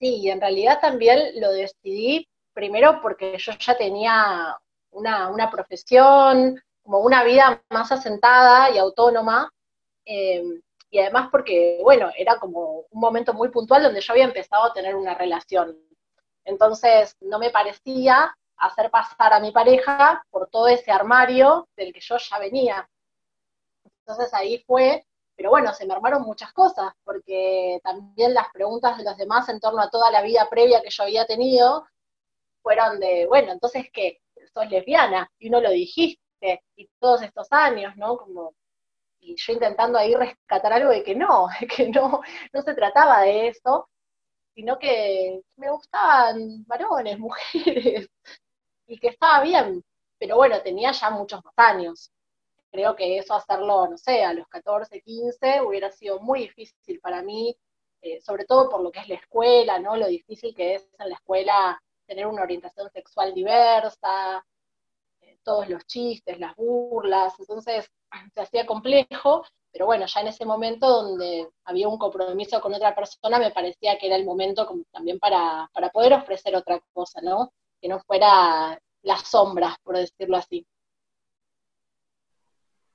Sí, 0.00 0.16
y 0.22 0.30
en 0.30 0.40
realidad 0.40 0.80
también 0.80 1.18
lo 1.40 1.52
decidí 1.52 2.28
primero 2.54 3.00
porque 3.02 3.36
yo 3.38 3.52
ya 3.58 3.76
tenía 3.76 4.58
una, 4.90 5.28
una 5.28 5.50
profesión, 5.50 6.60
como 6.82 7.00
una 7.00 7.24
vida 7.24 7.62
más 7.70 7.92
asentada 7.92 8.70
y 8.70 8.78
autónoma, 8.78 9.50
eh, 10.04 10.42
y 10.90 10.98
además 10.98 11.28
porque, 11.30 11.78
bueno, 11.82 12.10
era 12.16 12.36
como 12.38 12.84
un 12.90 13.00
momento 13.00 13.32
muy 13.32 13.48
puntual 13.50 13.82
donde 13.82 14.00
yo 14.00 14.12
había 14.12 14.24
empezado 14.24 14.64
a 14.64 14.72
tener 14.72 14.96
una 14.96 15.14
relación. 15.14 15.76
Entonces, 16.44 17.16
no 17.20 17.38
me 17.38 17.50
parecía 17.50 18.34
hacer 18.56 18.90
pasar 18.90 19.32
a 19.32 19.40
mi 19.40 19.52
pareja 19.52 20.22
por 20.30 20.48
todo 20.48 20.68
ese 20.68 20.90
armario 20.90 21.68
del 21.76 21.92
que 21.92 22.00
yo 22.00 22.16
ya 22.18 22.38
venía. 22.38 22.88
Entonces 24.00 24.34
ahí 24.34 24.62
fue, 24.66 25.06
pero 25.36 25.50
bueno, 25.50 25.72
se 25.72 25.86
me 25.86 25.94
armaron 25.94 26.22
muchas 26.22 26.52
cosas, 26.52 26.92
porque 27.04 27.80
también 27.84 28.34
las 28.34 28.48
preguntas 28.52 28.98
de 28.98 29.04
los 29.04 29.16
demás 29.16 29.48
en 29.48 29.60
torno 29.60 29.80
a 29.80 29.90
toda 29.90 30.10
la 30.10 30.22
vida 30.22 30.48
previa 30.50 30.82
que 30.82 30.90
yo 30.90 31.04
había 31.04 31.24
tenido 31.26 31.86
fueron 32.62 33.00
de, 33.00 33.26
bueno, 33.26 33.52
entonces, 33.52 33.86
¿qué? 33.92 34.20
¿Sos 34.52 34.68
lesbiana? 34.68 35.30
Y 35.38 35.48
no 35.50 35.60
lo 35.60 35.70
dijiste 35.70 36.20
y 36.76 36.88
todos 36.98 37.22
estos 37.22 37.48
años, 37.52 37.96
¿no? 37.96 38.16
Como, 38.16 38.54
y 39.20 39.36
yo 39.36 39.52
intentando 39.52 39.98
ahí 39.98 40.14
rescatar 40.14 40.72
algo 40.72 40.90
de 40.90 41.02
que 41.04 41.14
no, 41.14 41.48
que 41.76 41.88
no, 41.88 42.20
no 42.52 42.62
se 42.62 42.74
trataba 42.74 43.22
de 43.22 43.48
eso, 43.48 43.88
sino 44.54 44.78
que 44.78 45.42
me 45.56 45.70
gustaban 45.70 46.64
varones, 46.66 47.18
mujeres, 47.20 48.08
y 48.86 48.98
que 48.98 49.08
estaba 49.08 49.42
bien, 49.42 49.84
pero 50.18 50.36
bueno, 50.36 50.60
tenía 50.62 50.92
ya 50.92 51.10
muchos 51.10 51.44
más 51.44 51.54
años. 51.56 52.10
Creo 52.70 52.94
que 52.96 53.18
eso 53.18 53.34
hacerlo, 53.34 53.88
no 53.88 53.98
sé, 53.98 54.24
a 54.24 54.32
los 54.34 54.46
14, 54.48 55.00
15 55.02 55.62
hubiera 55.62 55.90
sido 55.90 56.20
muy 56.20 56.42
difícil 56.42 57.00
para 57.00 57.22
mí, 57.22 57.56
eh, 58.02 58.20
sobre 58.20 58.44
todo 58.44 58.68
por 58.70 58.80
lo 58.82 58.90
que 58.92 59.00
es 59.00 59.08
la 59.08 59.16
escuela, 59.16 59.78
¿no? 59.78 59.96
Lo 59.96 60.06
difícil 60.06 60.54
que 60.54 60.76
es 60.76 60.88
en 60.98 61.08
la 61.10 61.16
escuela 61.16 61.80
tener 62.06 62.26
una 62.26 62.42
orientación 62.42 62.90
sexual 62.90 63.34
diversa, 63.34 64.44
todos 65.42 65.68
los 65.68 65.86
chistes, 65.86 66.38
las 66.38 66.54
burlas, 66.56 67.34
entonces 67.38 67.90
se 68.34 68.40
hacía 68.40 68.66
complejo, 68.66 69.44
pero 69.72 69.86
bueno, 69.86 70.06
ya 70.06 70.20
en 70.20 70.28
ese 70.28 70.44
momento 70.44 70.88
donde 70.88 71.48
había 71.64 71.88
un 71.88 71.98
compromiso 71.98 72.60
con 72.60 72.74
otra 72.74 72.94
persona, 72.94 73.38
me 73.38 73.50
parecía 73.50 73.98
que 73.98 74.06
era 74.06 74.16
el 74.16 74.24
momento 74.24 74.66
como 74.66 74.82
también 74.90 75.18
para, 75.18 75.68
para 75.72 75.90
poder 75.90 76.14
ofrecer 76.14 76.56
otra 76.56 76.80
cosa, 76.92 77.20
¿no? 77.22 77.52
Que 77.80 77.88
no 77.88 78.00
fuera 78.00 78.78
las 79.02 79.22
sombras, 79.22 79.76
por 79.82 79.96
decirlo 79.96 80.36
así. 80.36 80.66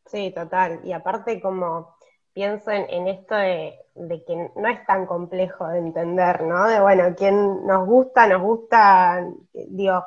Sí, 0.06 0.32
total. 0.32 0.82
Y 0.84 0.92
aparte 0.92 1.42
como 1.42 1.96
pienso 2.34 2.70
en, 2.70 3.08
esto 3.08 3.36
de, 3.36 3.80
de, 3.96 4.24
que 4.26 4.52
no 4.56 4.68
es 4.68 4.86
tan 4.86 5.06
complejo 5.06 5.68
de 5.70 5.80
entender, 5.80 6.44
¿no? 6.44 6.68
De 6.68 6.82
bueno, 6.82 7.16
quien 7.16 7.66
nos 7.66 7.88
gusta, 7.88 8.28
nos 8.28 8.42
gusta, 8.42 9.26
digo, 9.54 10.04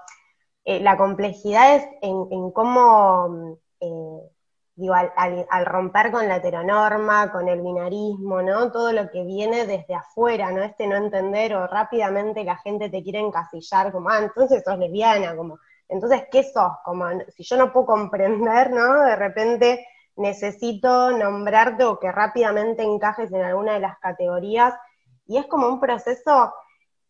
eh, 0.68 0.80
la 0.80 0.98
complejidad 0.98 1.76
es 1.76 1.88
en, 2.02 2.50
cómo, 2.50 3.56
eh, 3.80 4.20
digo, 4.74 4.92
al, 4.92 5.64
romper 5.64 6.12
con 6.12 6.28
la 6.28 6.36
heteronorma, 6.36 7.32
con 7.32 7.48
el 7.48 7.62
binarismo, 7.62 8.42
¿no? 8.42 8.70
Todo 8.70 8.92
lo 8.92 9.08
que 9.08 9.24
viene 9.24 9.64
desde 9.64 9.94
afuera, 9.94 10.52
¿no? 10.52 10.62
Este 10.62 10.86
no 10.86 10.96
entender 10.96 11.54
o 11.54 11.66
rápidamente 11.68 12.44
la 12.44 12.58
gente 12.58 12.90
te 12.90 13.02
quiere 13.02 13.18
encasillar 13.18 13.90
como, 13.92 14.10
ah, 14.10 14.18
entonces 14.18 14.62
sos 14.62 14.78
lesbiana, 14.78 15.34
como, 15.34 15.58
entonces, 15.88 16.24
¿qué 16.30 16.42
sos? 16.42 16.72
Como, 16.84 17.06
si 17.34 17.44
yo 17.44 17.56
no 17.56 17.72
puedo 17.72 17.86
comprender, 17.86 18.70
¿no? 18.70 19.04
De 19.04 19.16
repente 19.16 19.86
necesito 20.16 21.12
nombrarte 21.12 21.84
o 21.84 21.98
que 21.98 22.12
rápidamente 22.12 22.82
encajes 22.82 23.32
en 23.32 23.40
alguna 23.40 23.72
de 23.72 23.80
las 23.80 23.98
categorías, 24.00 24.74
y 25.24 25.38
es 25.38 25.46
como 25.46 25.66
un 25.66 25.80
proceso 25.80 26.52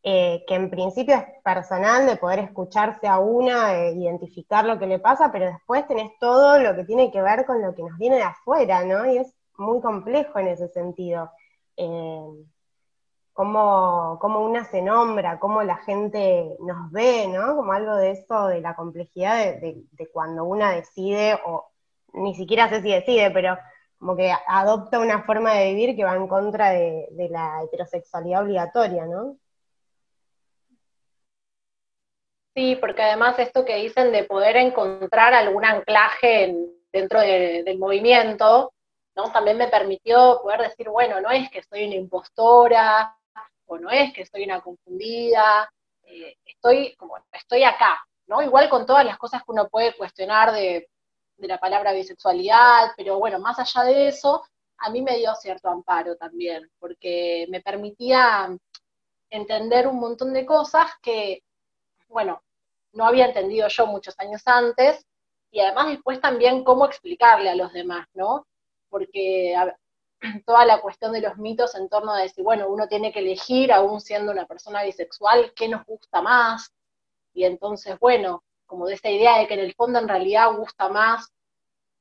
eh, 0.02 0.45
que 0.47 0.55
en 0.55 0.71
principio 0.71 1.17
es 1.17 1.25
personal, 1.43 2.07
de 2.07 2.17
poder 2.17 2.38
escucharse 2.38 3.09
a 3.09 3.19
una, 3.19 3.75
eh, 3.75 3.93
identificar 3.95 4.64
lo 4.64 4.78
que 4.78 4.87
le 4.87 5.00
pasa, 5.00 5.33
pero 5.33 5.47
después 5.47 5.87
tenés 5.88 6.12
todo 6.21 6.59
lo 6.61 6.76
que 6.76 6.85
tiene 6.85 7.11
que 7.11 7.21
ver 7.21 7.45
con 7.45 7.61
lo 7.61 7.75
que 7.75 7.83
nos 7.83 7.99
viene 7.99 8.17
de 8.17 8.23
afuera, 8.23 8.85
¿no? 8.85 9.07
Y 9.11 9.19
es 9.19 9.35
muy 9.57 9.81
complejo 9.81 10.38
en 10.38 10.49
ese 10.49 10.69
sentido. 10.69 11.31
Eh, 11.76 12.21
cómo, 13.33 14.19
una 14.45 14.64
se 14.67 14.83
nombra, 14.83 15.38
cómo 15.40 15.62
la 15.62 15.76
gente 15.78 16.57
nos 16.61 16.90
ve, 16.93 17.26
¿no? 17.28 17.57
Como 17.57 17.73
algo 17.73 17.97
de 17.97 18.12
eso, 18.12 18.47
de 18.47 18.61
la 18.61 18.75
complejidad 18.76 19.37
de, 19.61 19.85
cuando 20.12 20.45
una 20.45 20.73
decide, 20.73 21.38
o 21.47 21.71
ni 22.14 22.35
siquiera 22.35 22.69
sé 22.69 22.83
si 22.83 22.90
decide, 22.93 23.31
pero 23.33 23.59
como 23.99 24.17
que 24.17 24.33
adopta 24.47 25.00
una 25.00 25.23
forma 25.25 25.55
de 25.55 25.75
vivir 25.75 25.97
que 25.97 26.05
va 26.05 26.14
en 26.17 26.28
contra 26.28 26.71
de 26.71 27.28
la 27.31 27.62
heterosexualidad 27.64 28.43
obligatoria, 28.45 29.07
¿no? 29.07 29.37
Sí, 32.59 32.75
porque 32.75 33.03
además 33.03 33.38
esto 33.38 33.65
que 33.65 33.77
dicen 33.77 34.11
de 34.11 34.25
poder 34.25 34.57
encontrar 34.57 35.33
algún 35.33 35.65
anclaje 35.65 36.57
dentro 36.91 37.21
del 37.21 37.79
movimiento, 37.79 38.73
¿no? 39.15 39.31
También 39.31 39.59
me 39.59 39.69
permitió 39.69 40.41
poder 40.43 40.62
decir, 40.62 40.88
bueno, 40.88 41.21
no 41.21 41.31
es 41.31 41.49
que 41.53 41.62
soy 41.62 41.85
una 41.85 41.95
impostora, 41.95 43.17
o 43.67 43.79
no 43.79 43.88
es 43.91 44.12
que 44.12 44.27
soy 44.27 44.43
una 44.43 44.61
confundida, 44.61 45.71
eh, 46.03 46.35
estoy 46.45 46.97
como, 46.97 47.15
estoy 47.31 47.62
acá, 47.62 48.05
¿no? 48.27 48.43
Igual 48.43 48.69
con 48.69 48.87
todas 48.87 49.05
las 49.05 49.19
cosas 49.19 49.45
que 49.45 49.53
uno 49.53 49.69
puede 49.69 49.97
cuestionar 49.97 50.50
de, 50.50 50.88
de 51.37 51.47
la 51.47 51.61
palabra 51.61 51.93
bisexualidad, 51.93 52.91
pero 52.97 53.21
bueno, 53.21 53.38
más 53.38 53.61
allá 53.61 53.85
de 53.85 54.09
eso, 54.09 54.45
a 54.79 54.91
mí 54.91 55.00
me 55.00 55.17
dio 55.17 55.33
cierto 55.37 55.69
amparo 55.69 56.17
también, 56.17 56.69
porque 56.81 57.47
me 57.50 57.61
permitía 57.61 58.49
entender 59.31 59.87
un 59.87 60.00
montón 60.00 60.33
de 60.33 60.45
cosas 60.45 60.91
que, 61.00 61.45
bueno, 62.09 62.43
no 62.92 63.07
había 63.07 63.26
entendido 63.26 63.68
yo 63.68 63.87
muchos 63.87 64.14
años 64.18 64.42
antes, 64.47 65.07
y 65.50 65.61
además 65.61 65.88
después 65.88 66.21
también 66.21 66.64
cómo 66.64 66.87
explicarle 66.87 67.50
a 67.50 67.54
los 67.54 67.73
demás, 67.73 68.07
¿no? 68.14 68.47
Porque 68.88 69.54
toda 70.47 70.64
la 70.66 70.80
cuestión 70.80 71.12
de 71.12 71.21
los 71.21 71.37
mitos 71.37 71.75
en 71.75 71.88
torno 71.88 72.12
a 72.12 72.23
decir, 72.23 72.45
bueno, 72.45 72.68
uno 72.68 72.88
tiene 72.88 73.12
que 73.12 73.21
elegir, 73.21 73.73
aún 73.73 74.00
siendo 74.00 74.33
una 74.33 74.47
persona 74.47 74.83
bisexual, 74.83 75.52
qué 75.54 75.68
nos 75.68 75.85
gusta 75.85 76.23
más, 76.23 76.73
y 77.35 77.45
entonces, 77.45 77.99
bueno, 77.99 78.42
como 78.66 78.87
de 78.87 78.95
esa 78.95 79.09
idea 79.09 79.38
de 79.38 79.47
que 79.47 79.54
en 79.54 79.61
el 79.61 79.75
fondo 79.75 79.99
en 79.99 80.09
realidad 80.09 80.52
gusta 80.54 80.88
más 80.88 81.33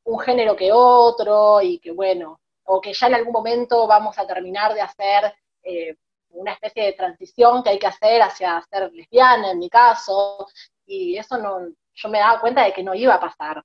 un 0.03 0.19
género 0.19 0.55
que 0.55 0.71
otro 0.71 1.61
y 1.61 1.79
que 1.79 1.91
bueno, 1.91 2.39
o 2.65 2.81
que 2.81 2.93
ya 2.93 3.07
en 3.07 3.15
algún 3.15 3.33
momento 3.33 3.87
vamos 3.87 4.17
a 4.17 4.25
terminar 4.25 4.73
de 4.73 4.81
hacer 4.81 5.33
eh, 5.63 5.95
una 6.29 6.53
especie 6.53 6.83
de 6.83 6.93
transición 6.93 7.63
que 7.63 7.71
hay 7.71 7.79
que 7.79 7.87
hacer 7.87 8.21
hacia 8.21 8.61
ser 8.69 8.91
lesbiana, 8.93 9.51
en 9.51 9.59
mi 9.59 9.69
caso, 9.69 10.47
y 10.87 11.17
eso 11.17 11.37
no, 11.37 11.67
yo 11.93 12.09
me 12.09 12.19
daba 12.19 12.39
cuenta 12.39 12.63
de 12.63 12.73
que 12.73 12.81
no 12.81 12.95
iba 12.95 13.13
a 13.13 13.19
pasar, 13.19 13.63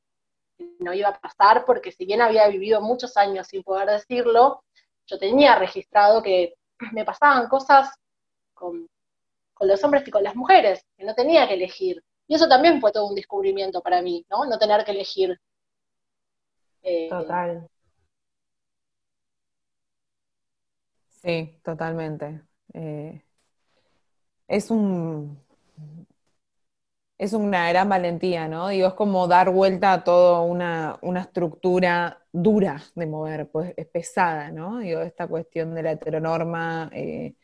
no 0.80 0.92
iba 0.92 1.08
a 1.08 1.20
pasar 1.20 1.64
porque 1.64 1.92
si 1.92 2.04
bien 2.04 2.20
había 2.20 2.48
vivido 2.48 2.80
muchos 2.80 3.16
años 3.16 3.46
sin 3.46 3.62
poder 3.62 3.88
decirlo, 3.88 4.64
yo 5.06 5.18
tenía 5.18 5.56
registrado 5.56 6.22
que 6.22 6.54
me 6.92 7.04
pasaban 7.04 7.48
cosas 7.48 7.90
con, 8.52 8.88
los 9.60 9.84
hombres 9.84 10.06
y 10.06 10.10
con 10.10 10.24
las 10.24 10.34
mujeres, 10.34 10.84
que 10.96 11.04
no 11.04 11.14
tenía 11.14 11.46
que 11.46 11.54
elegir. 11.54 12.02
Y 12.26 12.34
eso 12.34 12.48
también 12.48 12.80
fue 12.80 12.90
todo 12.90 13.06
un 13.06 13.14
descubrimiento 13.14 13.80
para 13.80 14.02
mí, 14.02 14.26
¿no? 14.28 14.44
No 14.44 14.58
tener 14.58 14.84
que 14.84 14.90
elegir. 14.90 15.40
Eh, 16.82 17.08
Total. 17.08 17.68
Sí, 21.22 21.60
totalmente. 21.62 22.42
Eh, 22.74 23.22
es 24.48 24.70
un 24.72 25.40
es 27.22 27.32
una 27.34 27.68
gran 27.68 27.88
valentía, 27.88 28.48
¿no? 28.48 28.68
Digo, 28.68 28.88
es 28.88 28.94
como 28.94 29.28
dar 29.28 29.50
vuelta 29.50 29.92
a 29.92 30.02
toda 30.02 30.40
una, 30.40 30.98
estructura 31.20 32.18
dura 32.32 32.82
de 32.96 33.06
mover, 33.06 33.48
pues 33.48 33.74
es 33.76 33.86
pesada, 33.86 34.50
¿no? 34.50 34.78
Digo, 34.78 35.02
esta 35.02 35.28
cuestión 35.28 35.72
de 35.72 35.84
la 35.84 35.92
heteronorma, 35.92 36.90
eh, 36.92 37.34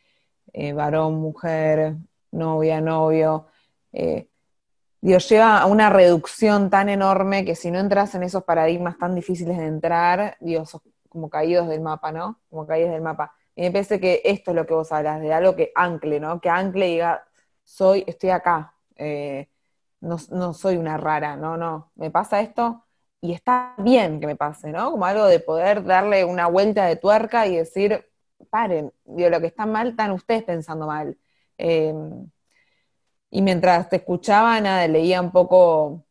eh, 0.53 0.73
varón, 0.73 1.21
mujer, 1.21 1.95
novia, 2.33 2.81
novio, 2.81 3.47
digo, 3.93 5.19
lleva 5.19 5.59
a 5.59 5.67
una 5.67 5.91
reducción 5.91 6.71
tan 6.71 6.89
enorme 6.89 7.45
que 7.45 7.55
si 7.55 7.71
no 7.71 7.79
entras 7.79 8.17
en 8.17 8.25
esos 8.25 8.43
paradigmas 8.43 8.99
tan 8.99 9.15
difíciles 9.15 9.59
de 9.59 9.67
entrar, 9.67 10.37
digo, 10.41 10.67
sos 10.67 10.83
como 11.09 11.31
caídos 11.31 11.69
del 11.69 11.83
mapa, 11.83 12.11
¿no? 12.11 12.41
Como 12.51 12.67
caídos 12.67 12.91
del 12.91 13.03
mapa. 13.03 13.33
Y 13.55 13.63
me 13.63 13.71
parece 13.71 14.01
que 14.01 14.23
esto 14.25 14.51
es 14.51 14.57
lo 14.57 14.67
que 14.67 14.75
vos 14.75 14.91
hablas, 14.91 15.21
de 15.21 15.33
algo 15.33 15.55
que 15.55 15.71
ancle, 15.77 16.19
¿no? 16.19 16.41
Que 16.41 16.51
ancle 16.51 16.89
y 16.89 16.93
diga, 16.95 17.25
soy, 17.63 18.03
estoy 18.09 18.31
acá, 18.31 18.75
eh, 18.97 19.49
no, 20.01 20.55
soy 20.55 20.77
una 20.77 20.97
rara, 20.97 21.37
no, 21.37 21.57
no, 21.57 21.93
me 21.97 22.11
pasa 22.11 22.41
esto 22.41 22.85
y 23.21 23.33
está 23.33 23.75
bien 23.79 24.21
que 24.21 24.27
me 24.27 24.37
pase, 24.37 24.71
¿no? 24.71 24.93
Como 24.93 25.05
algo 25.07 25.27
de 25.27 25.41
poder 25.41 25.85
darle 25.85 26.25
una 26.25 26.47
vuelta 26.47 26.87
de 26.87 26.97
tuerca 26.97 27.47
y 27.47 27.57
decir, 27.57 28.07
paren, 28.51 28.93
digo, 29.05 29.31
lo 29.31 29.41
que 29.41 29.49
está 29.49 29.67
mal, 29.67 29.89
están 29.89 30.13
ustedes 30.13 30.45
pensando 30.45 30.87
mal. 30.87 31.19
Em, 31.59 32.31
y 33.31 33.43
mientras 33.43 33.89
te 33.89 33.97
escuchaba, 33.97 34.61
nada, 34.61 34.87
leía 34.89 35.21
un 35.21 35.33
poco 35.33 36.05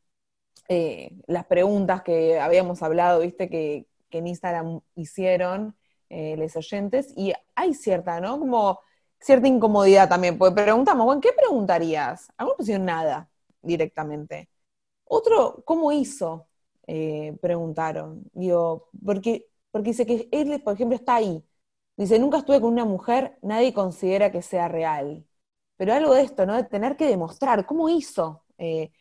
eh, 0.69 1.11
las 1.27 1.45
preguntas 1.45 2.03
que 2.03 2.39
habíamos 2.39 2.83
hablado, 2.83 3.21
viste, 3.21 3.49
que, 3.49 3.87
que 4.09 4.19
en 4.19 4.27
Instagram 4.27 4.81
hicieron, 4.95 5.75
eh, 6.09 6.35
los 6.37 6.55
oyentes, 6.55 7.13
y 7.17 7.33
hay 7.55 7.73
cierta, 7.73 8.19
¿no? 8.21 8.39
Como 8.39 8.79
cierta 9.19 9.47
incomodidad 9.47 10.09
también, 10.09 10.37
porque 10.37 10.61
preguntamos, 10.63 11.05
bueno, 11.05 11.21
¿qué 11.21 11.31
preguntarías? 11.33 12.31
Algunos 12.37 12.57
pusieron 12.57 12.85
nada 12.85 13.29
directamente. 13.61 14.49
Otro, 15.05 15.63
¿cómo 15.65 15.91
hizo? 15.91 16.47
Eh, 16.87 17.37
preguntaron. 17.41 18.23
Digo, 18.33 18.89
porque, 19.05 19.47
porque 19.71 19.89
dice 19.91 20.05
que 20.05 20.29
él, 20.31 20.61
por 20.63 20.73
ejemplo, 20.75 20.95
está 20.97 21.15
ahí. 21.15 21.43
Dice, 21.97 22.19
nunca 22.19 22.37
estuve 22.39 22.61
con 22.61 22.73
una 22.73 22.85
mujer, 22.85 23.37
nadie 23.41 23.73
considera 23.73 24.31
que 24.31 24.41
sea 24.41 24.67
real. 24.67 25.25
Pero 25.77 25.93
algo 25.93 26.13
de 26.15 26.23
esto, 26.23 26.45
¿no? 26.45 26.55
De 26.55 26.63
tener 26.63 26.97
que 26.97 27.07
demostrar, 27.07 27.65
¿cómo 27.65 27.89
hizo? 27.89 28.43
Eh, 28.57 28.91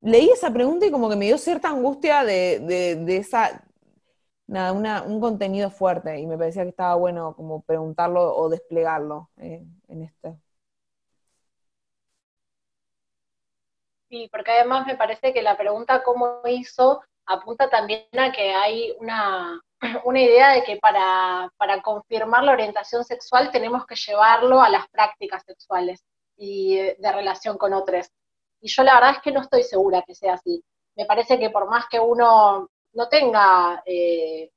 leí 0.00 0.30
esa 0.30 0.52
pregunta 0.52 0.86
y 0.86 0.90
como 0.92 1.08
que 1.10 1.16
me 1.16 1.26
dio 1.26 1.38
cierta 1.38 1.70
angustia 1.70 2.24
de, 2.24 2.60
de 2.60 3.16
esa, 3.18 3.64
nada, 4.46 5.02
un 5.02 5.20
contenido 5.20 5.70
fuerte 5.70 6.18
y 6.20 6.26
me 6.26 6.38
parecía 6.38 6.62
que 6.64 6.70
estaba 6.70 6.94
bueno 6.96 7.34
como 7.36 7.62
preguntarlo 7.62 8.34
o 8.36 8.48
desplegarlo 8.48 9.30
eh, 9.38 9.64
en 9.88 10.02
esto. 10.02 10.40
Sí, 14.08 14.28
porque 14.32 14.52
además 14.52 14.86
me 14.86 14.96
parece 14.96 15.34
que 15.34 15.42
la 15.42 15.56
pregunta 15.56 16.02
cómo 16.02 16.40
hizo 16.46 17.02
apunta 17.26 17.68
también 17.68 18.06
a 18.18 18.32
que 18.32 18.54
hay 18.54 18.94
una, 18.98 19.60
una 20.04 20.20
idea 20.20 20.50
de 20.52 20.64
que 20.64 20.76
para, 20.76 21.52
para 21.58 21.82
confirmar 21.82 22.42
la 22.42 22.52
orientación 22.52 23.04
sexual 23.04 23.50
tenemos 23.50 23.86
que 23.86 23.96
llevarlo 23.96 24.62
a 24.62 24.70
las 24.70 24.88
prácticas 24.88 25.42
sexuales 25.44 26.02
y 26.36 26.76
de 26.76 27.12
relación 27.12 27.58
con 27.58 27.74
otros. 27.74 28.10
Y 28.60 28.68
yo 28.68 28.82
la 28.82 28.94
verdad 28.94 29.16
es 29.16 29.22
que 29.22 29.32
no 29.32 29.42
estoy 29.42 29.62
segura 29.62 30.02
que 30.06 30.14
sea 30.14 30.34
así. 30.34 30.64
Me 30.96 31.04
parece 31.04 31.38
que 31.38 31.50
por 31.50 31.68
más 31.68 31.86
que 31.90 32.00
uno 32.00 32.68
no 32.92 33.08
tenga 33.08 33.82
eh, 33.84 34.50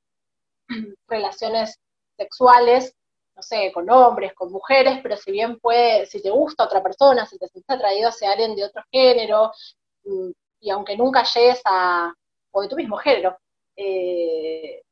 relaciones 1.08 1.78
sexuales, 2.18 2.96
no 3.42 3.44
sé, 3.44 3.72
con 3.74 3.90
hombres, 3.90 4.34
con 4.36 4.52
mujeres, 4.52 5.00
pero 5.02 5.18
si 5.18 5.32
bien 5.32 5.60
puede, 5.60 6.06
si 6.06 6.22
te 6.22 6.30
gusta 6.30 6.66
otra 6.66 6.84
persona, 6.84 7.26
si 7.26 7.40
te 7.40 7.48
sientes 7.48 7.76
atraído 7.76 8.10
hacia 8.10 8.32
alguien 8.32 8.56
de 8.56 8.66
otro 8.66 8.84
género, 8.92 9.52
mm, 10.06 10.30
y 10.62 10.70
aunque 10.70 10.96
nunca 10.96 11.24
llegues 11.24 11.62
a, 11.66 12.14
o 12.52 12.62
de 12.62 12.68
tu 12.68 12.76
mismo 12.76 12.98
género, 12.98 13.36
eh, 13.76 14.84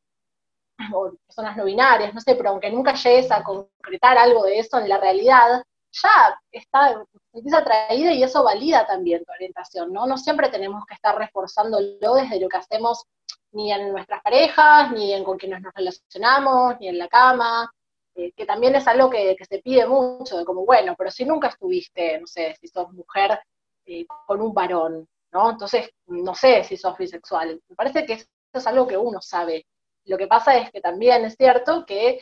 o 0.93 1.11
personas 1.27 1.55
no 1.57 1.65
binarias, 1.65 2.13
no 2.13 2.21
sé, 2.21 2.35
pero 2.35 2.49
aunque 2.49 2.71
nunca 2.71 2.93
llegues 2.95 3.31
a 3.31 3.43
concretar 3.43 4.17
algo 4.17 4.43
de 4.43 4.59
eso 4.59 4.79
en 4.79 4.89
la 4.89 4.97
realidad, 4.97 5.63
ya 5.91 6.39
está, 6.51 7.03
te 7.31 7.55
atraído 7.55 8.11
y 8.11 8.23
eso 8.23 8.43
valida 8.43 8.87
también 8.87 9.23
tu 9.25 9.31
orientación, 9.31 9.93
¿no? 9.93 10.07
No 10.07 10.17
siempre 10.17 10.49
tenemos 10.49 10.85
que 10.85 10.95
estar 10.95 11.15
reforzándolo 11.17 12.15
desde 12.15 12.39
lo 12.39 12.49
que 12.49 12.57
hacemos 12.57 13.05
ni 13.51 13.71
en 13.71 13.91
nuestras 13.91 14.21
parejas, 14.21 14.91
ni 14.91 15.13
en 15.13 15.23
con 15.23 15.37
quienes 15.37 15.61
nos 15.61 15.73
relacionamos, 15.73 16.79
ni 16.79 16.87
en 16.87 16.97
la 16.97 17.07
cama, 17.07 17.71
eh, 18.19 18.33
que 18.35 18.45
también 18.45 18.75
es 18.75 18.87
algo 18.87 19.09
que, 19.09 19.35
se 19.47 19.59
pide 19.59 19.87
mucho, 19.87 20.37
de 20.37 20.45
como, 20.45 20.65
bueno, 20.65 20.95
pero 20.97 21.11
si 21.11 21.25
nunca 21.25 21.47
estuviste, 21.47 22.19
no 22.19 22.27
sé, 22.27 22.55
si 22.59 22.67
sos 22.67 22.91
mujer 22.91 23.39
eh, 23.85 24.05
con 24.25 24.41
un 24.41 24.53
varón, 24.53 25.07
¿no? 25.31 25.51
Entonces, 25.51 25.89
no 26.07 26.35
sé 26.35 26.63
si 26.63 26.77
sos 26.77 26.97
bisexual. 26.97 27.61
Me 27.67 27.75
parece 27.75 28.05
que 28.05 28.13
eso 28.13 28.27
es 28.53 28.67
algo 28.67 28.87
que 28.87 28.97
uno 28.97 29.21
sabe. 29.21 29.65
Lo 30.05 30.17
que 30.17 30.27
pasa 30.27 30.57
es 30.57 30.71
que 30.71 30.81
también 30.81 31.25
es 31.25 31.35
cierto 31.35 31.85
que 31.85 32.21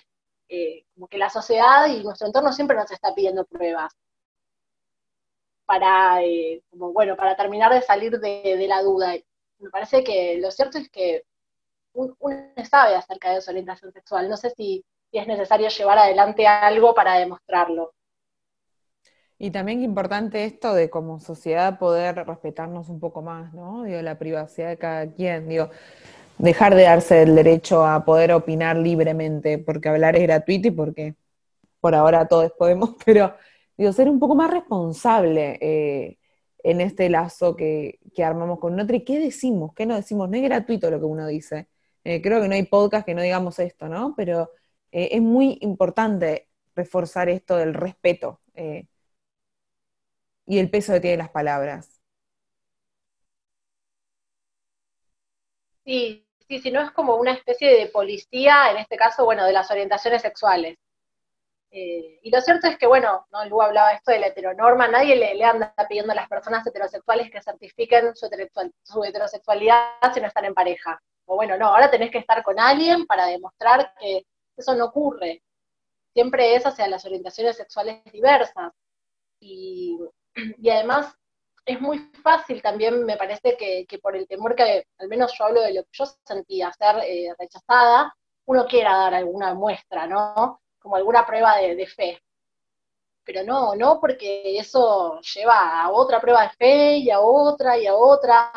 eh, 0.49 0.85
como 0.93 1.07
que 1.07 1.17
la 1.17 1.29
sociedad 1.29 1.87
y 1.87 2.03
nuestro 2.03 2.27
entorno 2.27 2.53
siempre 2.53 2.77
nos 2.77 2.91
está 2.91 3.13
pidiendo 3.15 3.45
pruebas 3.45 3.93
para, 5.65 6.19
como, 6.69 6.93
bueno, 6.93 7.15
para 7.17 7.35
terminar 7.35 7.73
de 7.73 7.81
salir 7.81 8.19
de 8.19 8.65
la 8.67 8.81
duda 8.81 9.15
me 9.59 9.69
parece 9.69 10.03
que 10.03 10.37
lo 10.39 10.51
cierto 10.51 10.77
es 10.77 10.89
que 10.89 11.23
uno 11.93 12.15
sabe 12.69 12.95
acerca 12.95 13.33
de 13.33 13.41
su 13.41 13.49
orientación 13.49 13.91
sexual. 13.91 14.29
No 14.29 14.37
sé 14.37 14.51
si, 14.51 14.85
es 15.11 15.27
necesario 15.27 15.69
llevar 15.69 15.97
adelante 15.97 16.45
algo 16.47 16.93
para 16.93 17.15
demostrarlo. 17.15 17.93
Y 19.39 19.51
también 19.51 19.83
importante 19.83 20.45
esto 20.45 20.73
de 20.73 20.89
como 20.89 21.19
sociedad 21.19 21.77
poder 21.77 22.15
respetarnos 22.25 22.89
un 22.89 22.99
poco 22.99 23.21
más, 23.21 23.53
¿no? 23.53 23.83
Digo, 23.83 24.01
la 24.01 24.17
privacidad 24.17 24.69
de 24.69 24.77
cada 24.77 25.11
quien, 25.11 25.47
digo, 25.47 25.69
dejar 26.39 26.75
de 26.75 26.83
darse 26.83 27.21
el 27.21 27.35
derecho 27.35 27.85
a 27.85 28.03
poder 28.03 28.33
opinar 28.33 28.77
libremente, 28.77 29.59
porque 29.59 29.89
hablar 29.89 30.15
es 30.15 30.23
gratuito 30.23 30.69
y 30.69 30.71
porque 30.71 31.15
por 31.79 31.93
ahora 31.95 32.27
todos 32.27 32.51
podemos, 32.57 32.95
pero 33.05 33.35
digo, 33.77 33.93
ser 33.93 34.09
un 34.09 34.19
poco 34.19 34.35
más 34.35 34.51
responsable. 34.51 35.57
Eh, 35.61 36.17
en 36.67 36.81
este 36.81 37.09
lazo 37.09 37.55
que, 37.55 37.99
armamos 38.23 38.59
con 38.59 38.79
otro. 38.79 38.95
¿Y 38.95 39.03
qué 39.05 39.19
decimos? 39.19 39.73
¿Qué 39.73 39.85
no 39.85 39.95
decimos? 39.95 40.29
No 40.29 40.37
es 40.37 40.43
gratuito 40.43 40.91
lo 40.91 40.99
que 40.99 41.05
uno 41.05 41.27
dice. 41.27 41.67
Eh, 42.03 42.21
creo 42.21 42.41
que 42.41 42.47
no 42.47 42.55
hay 42.55 42.63
podcast 42.63 43.05
que 43.05 43.15
no 43.15 43.21
digamos 43.21 43.59
esto, 43.59 43.87
¿no? 43.87 44.13
Pero 44.17 44.51
eh, 44.91 45.09
es 45.11 45.21
muy 45.21 45.57
importante 45.61 46.47
reforzar 46.75 47.29
esto 47.29 47.57
del 47.57 47.73
respeto 47.73 48.41
eh, 48.53 48.85
y 50.45 50.59
el 50.59 50.69
peso 50.69 50.93
que 50.93 51.01
tienen 51.01 51.19
las 51.19 51.29
palabras. 51.29 52.01
Sí, 55.83 56.27
sí, 56.47 56.59
si 56.59 56.71
no 56.71 56.81
es 56.81 56.91
como 56.91 57.15
una 57.15 57.33
especie 57.33 57.69
de 57.69 57.87
policía, 57.87 58.71
en 58.71 58.77
este 58.77 58.97
caso, 58.97 59.25
bueno, 59.25 59.45
de 59.45 59.53
las 59.53 59.71
orientaciones 59.71 60.21
sexuales. 60.21 60.77
Eh, 61.71 62.19
y 62.23 62.31
lo 62.31 62.41
cierto 62.41 62.67
es 62.67 62.77
que, 62.77 62.87
bueno, 62.87 63.27
¿no? 63.31 63.45
Lu 63.45 63.61
hablaba 63.61 63.91
esto 63.91 64.11
de 64.11 64.19
la 64.19 64.27
heteronorma, 64.27 64.87
nadie 64.87 65.15
le, 65.15 65.43
anda 65.43 65.73
pidiendo 65.87 66.13
a 66.13 66.15
las 66.15 66.29
personas 66.29 66.65
heterosexuales 66.65 67.29
que 67.29 67.41
certifiquen 67.41 68.15
su, 68.15 69.03
heterosexualidad 69.03 70.13
si 70.13 70.21
no 70.21 70.27
están 70.27 70.45
en 70.45 70.53
pareja. 70.53 71.01
O 71.25 71.35
bueno, 71.35 71.57
no, 71.57 71.67
ahora 71.67 71.91
tenés 71.91 72.11
que 72.11 72.19
estar 72.19 72.41
con 72.43 72.59
alguien 72.59 73.05
para 73.05 73.27
demostrar 73.27 73.93
que 73.99 74.25
eso 74.57 74.75
no 74.75 74.85
ocurre. 74.85 75.43
Siempre 76.13 76.55
es 76.55 76.65
hacia 76.65 76.87
las 76.87 77.05
orientaciones 77.05 77.57
sexuales 77.57 78.03
diversas. 78.11 78.73
Y, 79.39 79.99
además 80.71 81.15
es 81.65 81.81
muy 81.81 81.99
fácil 82.23 82.61
también, 82.61 83.05
me 83.05 83.17
parece 83.17 83.57
que, 83.57 83.99
por 83.99 84.15
el 84.15 84.27
temor 84.27 84.55
que, 84.55 84.85
al 84.99 85.07
menos 85.09 85.33
yo 85.37 85.45
hablo 85.45 85.61
de 85.61 85.73
lo 85.73 85.83
que 85.83 85.89
yo 85.91 86.05
sentía, 86.25 86.71
ser 86.71 86.97
eh, 87.03 87.35
rechazada, 87.37 88.15
uno 88.45 88.65
quiera 88.67 88.97
dar 88.97 89.13
alguna 89.13 89.53
muestra, 89.53 90.07
¿no? 90.07 90.61
como 90.79 90.95
alguna 90.95 91.25
prueba 91.25 91.57
de, 91.57 91.85
fe. 91.85 92.21
pero 93.25 93.43
no, 93.43 93.75
no 93.75 93.99
porque 93.99 94.57
eso 94.57 95.19
lleva 95.19 95.81
a 95.83 95.91
otra 95.91 96.21
prueba 96.21 96.43
de 96.43 96.49
fe 96.51 96.97
y 96.97 97.11
a 97.11 97.19
otra 97.19 97.77
y 97.77 97.85
a 97.85 97.95
otra, 97.95 98.53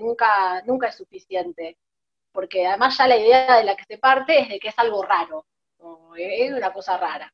nunca, 0.00 0.62
nunca 0.62 0.88
es 0.88 0.96
suficiente, 0.96 1.78
porque 2.32 2.66
además 2.66 2.96
ya 2.96 3.06
la 3.08 3.16
idea 3.16 3.56
de 3.56 3.64
la 3.64 3.76
que 3.76 3.84
se 3.84 3.98
parte 3.98 4.40
es 4.40 4.48
de 4.48 4.58
que 4.58 4.68
es 4.68 4.78
algo 4.78 5.02
raro, 5.02 5.46
es 6.16 6.52
una 6.52 6.72
cosa 6.72 6.96
rara. 6.96 7.32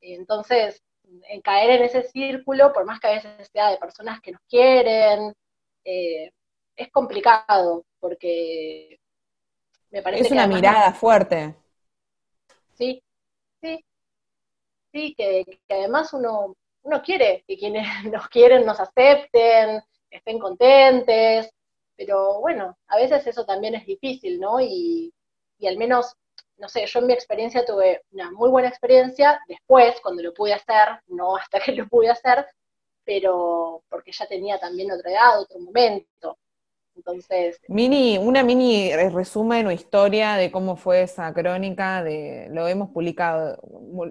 Entonces, 0.00 0.82
en 1.28 1.40
caer 1.40 1.70
en 1.70 1.82
ese 1.84 2.02
círculo, 2.02 2.72
por 2.72 2.84
más 2.84 3.00
que 3.00 3.08
a 3.08 3.12
veces 3.12 3.48
sea 3.52 3.70
de 3.70 3.78
personas 3.78 4.20
que 4.20 4.32
nos 4.32 4.40
quieren, 4.48 5.32
eh, 5.84 6.30
es 6.76 6.90
complicado, 6.90 7.84
porque 8.00 8.98
me 9.90 10.02
parece 10.02 10.24
es 10.24 10.30
una 10.32 10.46
mirada 10.46 10.92
fuerte. 10.92 11.54
Sí, 12.74 13.02
sí, 13.62 13.84
sí, 14.92 15.14
que, 15.16 15.60
además 15.68 16.12
uno, 16.12 16.56
uno 16.82 17.02
quiere 17.02 17.44
que 17.46 17.56
quienes 17.56 17.86
nos 18.12 18.28
quieren 18.28 18.66
nos 18.66 18.80
acepten, 18.80 19.82
estén 20.10 20.38
contentes, 20.38 21.50
pero 21.96 22.40
bueno, 22.40 22.76
a 22.88 22.96
veces 22.96 23.26
eso 23.26 23.44
también 23.44 23.74
es 23.74 23.86
difícil, 23.86 24.40
¿no? 24.40 24.60
Y, 24.60 25.12
y 25.58 25.66
al 25.66 25.76
menos, 25.76 26.14
no 26.58 26.68
sé, 26.68 26.86
yo 26.86 27.00
en 27.00 27.06
mi 27.06 27.12
experiencia 27.12 27.64
tuve 27.64 28.02
una 28.12 28.30
muy 28.32 28.50
buena 28.50 28.68
experiencia 28.68 29.40
después, 29.48 30.00
cuando 30.02 30.22
lo 30.22 30.34
pude 30.34 30.54
hacer, 30.54 31.00
no 31.08 31.36
hasta 31.36 31.60
que 31.64 31.72
lo 31.72 31.88
pude 31.88 32.10
hacer, 32.10 32.46
pero 33.04 33.82
porque 33.88 34.12
ya 34.12 34.26
tenía 34.26 34.58
también 34.58 34.90
otra 34.90 35.10
edad, 35.10 35.40
otro 35.40 35.58
momento. 35.60 36.38
Entonces. 36.96 37.58
Mini, 37.68 38.18
una 38.18 38.44
mini 38.44 38.94
resumen 38.94 39.66
o 39.66 39.72
historia 39.72 40.34
de 40.36 40.52
cómo 40.52 40.76
fue 40.76 41.02
esa 41.02 41.32
crónica, 41.34 42.04
de 42.04 42.48
lo 42.52 42.68
hemos 42.68 42.90
publicado, 42.90 43.58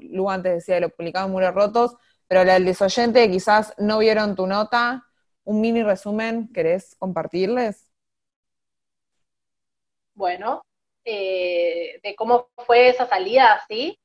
Lu 0.01 0.29
antes 0.29 0.55
decía 0.55 0.81
lo 0.81 0.89
publicado 0.89 1.27
en 1.27 1.31
Muros 1.31 1.55
Rotos, 1.55 1.95
pero 2.27 2.41
al 2.41 2.65
desoyente 2.65 3.29
quizás 3.31 3.73
no 3.77 3.99
vieron 3.99 4.35
tu 4.35 4.47
nota, 4.47 5.05
un 5.43 5.61
mini 5.61 5.83
resumen, 5.83 6.51
¿querés 6.53 6.95
compartirles? 6.97 7.89
Bueno, 10.13 10.65
eh, 11.05 11.99
de 12.03 12.15
cómo 12.15 12.49
fue 12.65 12.89
esa 12.89 13.07
salida, 13.07 13.61
¿sí? 13.67 13.99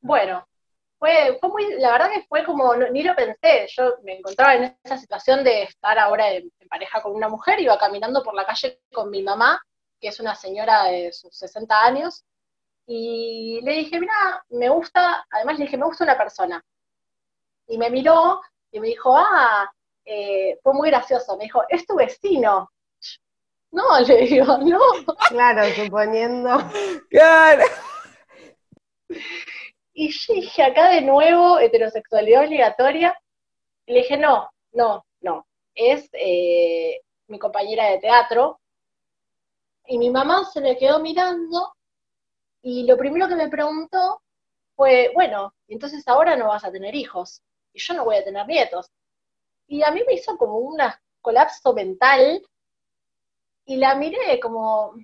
Bueno, 0.00 0.46
fue, 0.98 1.38
fue 1.40 1.48
muy, 1.48 1.74
la 1.78 1.92
verdad 1.92 2.10
que 2.10 2.26
fue 2.28 2.44
como, 2.44 2.74
ni 2.76 3.02
lo 3.02 3.14
pensé, 3.16 3.66
yo 3.68 3.96
me 4.02 4.18
encontraba 4.18 4.54
en 4.54 4.76
esa 4.84 4.98
situación 4.98 5.42
de 5.42 5.62
estar 5.62 5.98
ahora 5.98 6.32
en, 6.32 6.50
pareja 6.68 7.02
con 7.02 7.12
una 7.14 7.28
mujer, 7.28 7.58
iba 7.58 7.76
caminando 7.78 8.22
por 8.22 8.34
la 8.34 8.46
calle 8.46 8.80
con 8.92 9.10
mi 9.10 9.22
mamá, 9.22 9.60
que 10.00 10.08
es 10.08 10.20
una 10.20 10.36
señora 10.36 10.84
de 10.84 11.12
sus 11.12 11.36
60 11.36 11.84
años, 11.84 12.24
y 12.86 13.60
le 13.62 13.72
dije, 13.72 13.98
mira, 13.98 14.44
me 14.50 14.68
gusta, 14.68 15.26
además 15.30 15.58
le 15.58 15.64
dije, 15.64 15.76
me 15.76 15.86
gusta 15.86 16.04
una 16.04 16.16
persona. 16.16 16.64
Y 17.66 17.78
me 17.78 17.90
miró 17.90 18.40
y 18.72 18.80
me 18.80 18.88
dijo, 18.88 19.16
ah, 19.16 19.70
eh, 20.04 20.58
fue 20.62 20.74
muy 20.74 20.90
gracioso, 20.90 21.36
me 21.36 21.44
dijo, 21.44 21.62
es 21.68 21.86
tu 21.86 21.96
vecino. 21.96 22.70
No, 23.72 24.00
le 24.06 24.26
digo, 24.26 24.58
no. 24.58 24.80
Claro, 25.28 25.64
suponiendo. 25.74 26.58
Claro. 27.08 27.64
Y 29.92 30.10
yo 30.10 30.34
dije, 30.34 30.62
acá 30.62 30.90
de 30.90 31.02
nuevo, 31.02 31.58
heterosexualidad 31.58 32.44
obligatoria. 32.44 33.16
le 33.86 33.98
dije, 34.00 34.16
no, 34.16 34.50
no, 34.72 35.04
no. 35.20 35.46
Es 35.74 36.08
eh, 36.12 37.00
mi 37.28 37.38
compañera 37.38 37.90
de 37.90 37.98
teatro. 37.98 38.60
Y 39.86 39.98
mi 39.98 40.10
mamá 40.10 40.44
se 40.44 40.60
me 40.60 40.76
quedó 40.76 41.00
mirando 41.00 41.74
y 42.62 42.84
lo 42.84 42.96
primero 42.96 43.26
que 43.28 43.34
me 43.34 43.48
preguntó 43.48 44.22
fue, 44.76 45.10
bueno, 45.14 45.54
entonces 45.66 46.06
ahora 46.06 46.36
no 46.36 46.48
vas 46.48 46.64
a 46.64 46.70
tener 46.70 46.94
hijos 46.94 47.42
y 47.72 47.80
yo 47.80 47.94
no 47.94 48.04
voy 48.04 48.16
a 48.16 48.24
tener 48.24 48.46
nietos. 48.46 48.90
Y 49.66 49.82
a 49.82 49.90
mí 49.90 50.02
me 50.06 50.14
hizo 50.14 50.36
como 50.36 50.58
un 50.58 50.78
colapso 51.20 51.72
mental 51.72 52.42
y 53.64 53.76
la 53.76 53.94
miré 53.94 54.40
como 54.40 54.94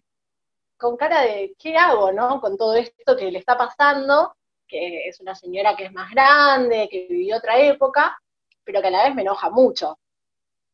con 0.77 0.97
cara 0.97 1.23
de, 1.23 1.55
¿qué 1.59 1.77
hago, 1.77 2.13
no? 2.13 2.41
Con 2.41 2.57
todo 2.57 2.75
esto 2.75 3.17
que 3.17 3.31
le 3.31 3.39
está 3.39 3.57
pasando 3.57 4.37
que 4.67 5.09
es 5.09 5.21
una 5.21 5.35
señora 5.35 5.77
que 5.77 5.87
es 5.87 5.93
más 5.93 6.11
grande, 6.11 6.89
que 6.91 7.07
vivió 7.09 7.37
otra 7.37 7.59
época, 7.59 8.19
pero 8.65 8.81
que 8.81 8.89
a 8.89 8.91
la 8.91 9.05
vez 9.05 9.15
me 9.15 9.23
enoja 9.23 9.51
mucho, 9.51 9.99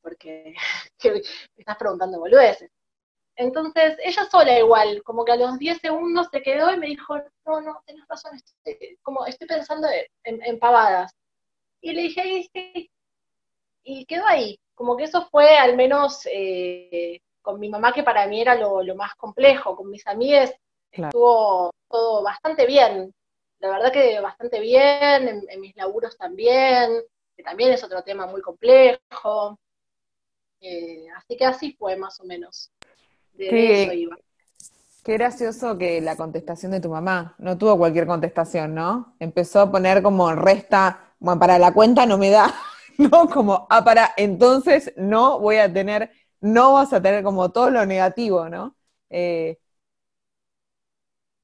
porque 0.00 0.54
me 1.04 1.22
estás 1.56 1.76
preguntando 1.76 2.18
boludeces. 2.18 2.70
Entonces, 3.34 3.96
ella 4.04 4.24
sola 4.30 4.58
igual, 4.58 5.02
como 5.04 5.24
que 5.24 5.32
a 5.32 5.36
los 5.36 5.58
10 5.58 5.78
segundos 5.78 6.28
se 6.30 6.42
quedó 6.42 6.70
y 6.72 6.76
me 6.76 6.86
dijo, 6.86 7.16
no, 7.46 7.60
no, 7.62 7.82
tenés 7.86 8.06
razón, 8.06 8.34
estoy, 8.34 8.98
como 9.02 9.24
estoy 9.24 9.46
pensando 9.46 9.88
en, 10.24 10.58
pavadas. 10.58 11.12
Y 11.82 11.92
le 11.92 12.02
dije, 12.02 12.48
sí, 12.54 12.90
y 13.82 14.06
quedó 14.06 14.26
ahí, 14.26 14.58
como 14.74 14.96
que 14.96 15.04
eso 15.04 15.28
fue 15.30 15.58
al 15.58 15.76
menos 15.76 16.26
eh, 16.32 17.20
con 17.42 17.60
mi 17.60 17.68
mamá, 17.68 17.92
que 17.92 18.02
para 18.02 18.26
mí 18.26 18.40
era 18.40 18.54
lo, 18.54 18.82
más 18.94 19.14
complejo, 19.16 19.76
con 19.76 19.90
mis 19.90 20.06
amigas 20.06 20.54
estuvo 20.90 21.70
todo 21.88 22.22
bastante 22.22 22.66
bien, 22.66 23.12
la 23.62 23.70
verdad 23.70 23.92
que 23.92 24.18
bastante 24.20 24.58
bien, 24.58 25.44
en, 25.48 25.60
mis 25.60 25.74
laburos 25.76 26.18
también, 26.18 26.90
que 27.36 27.44
también 27.44 27.72
es 27.72 27.84
otro 27.84 28.02
tema 28.02 28.26
muy 28.26 28.42
complejo. 28.42 29.58
Eh, 30.60 31.06
así 31.16 31.36
que 31.36 31.44
así 31.44 31.72
fue 31.78 31.96
más 31.96 32.18
o 32.20 32.24
menos. 32.24 32.72
De 33.34 33.48
qué, 33.48 33.82
eso 33.84 33.92
iba. 33.92 34.16
Qué 35.04 35.12
gracioso 35.12 35.78
que 35.78 36.00
la 36.00 36.16
contestación 36.16 36.72
de 36.72 36.80
tu 36.80 36.88
mamá, 36.88 37.36
no 37.38 37.56
tuvo 37.56 37.78
cualquier 37.78 38.06
contestación, 38.06 38.74
¿no? 38.74 39.14
Empezó 39.20 39.60
a 39.60 39.70
poner 39.70 40.02
como 40.02 40.32
resta, 40.34 41.11
bueno, 41.22 41.38
para 41.38 41.58
la 41.58 41.72
cuenta 41.72 42.04
no 42.04 42.18
me 42.18 42.30
da, 42.30 42.52
¿no? 42.98 43.28
Como, 43.28 43.66
ah, 43.70 43.84
para, 43.84 44.12
entonces 44.16 44.92
no 44.96 45.38
voy 45.38 45.56
a 45.56 45.72
tener, 45.72 46.10
no 46.40 46.74
vas 46.74 46.92
a 46.92 47.00
tener 47.00 47.22
como 47.22 47.50
todo 47.52 47.70
lo 47.70 47.86
negativo, 47.86 48.48
¿no? 48.48 48.76
Eh, 49.08 49.58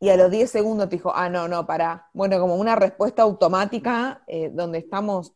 y 0.00 0.10
a 0.10 0.16
los 0.16 0.30
10 0.30 0.50
segundos 0.50 0.88
te 0.88 0.96
dijo, 0.96 1.12
ah, 1.14 1.28
no, 1.28 1.48
no, 1.48 1.66
para. 1.66 2.08
Bueno, 2.12 2.38
como 2.40 2.56
una 2.56 2.76
respuesta 2.76 3.22
automática 3.22 4.22
eh, 4.26 4.50
donde 4.52 4.78
estamos 4.78 5.34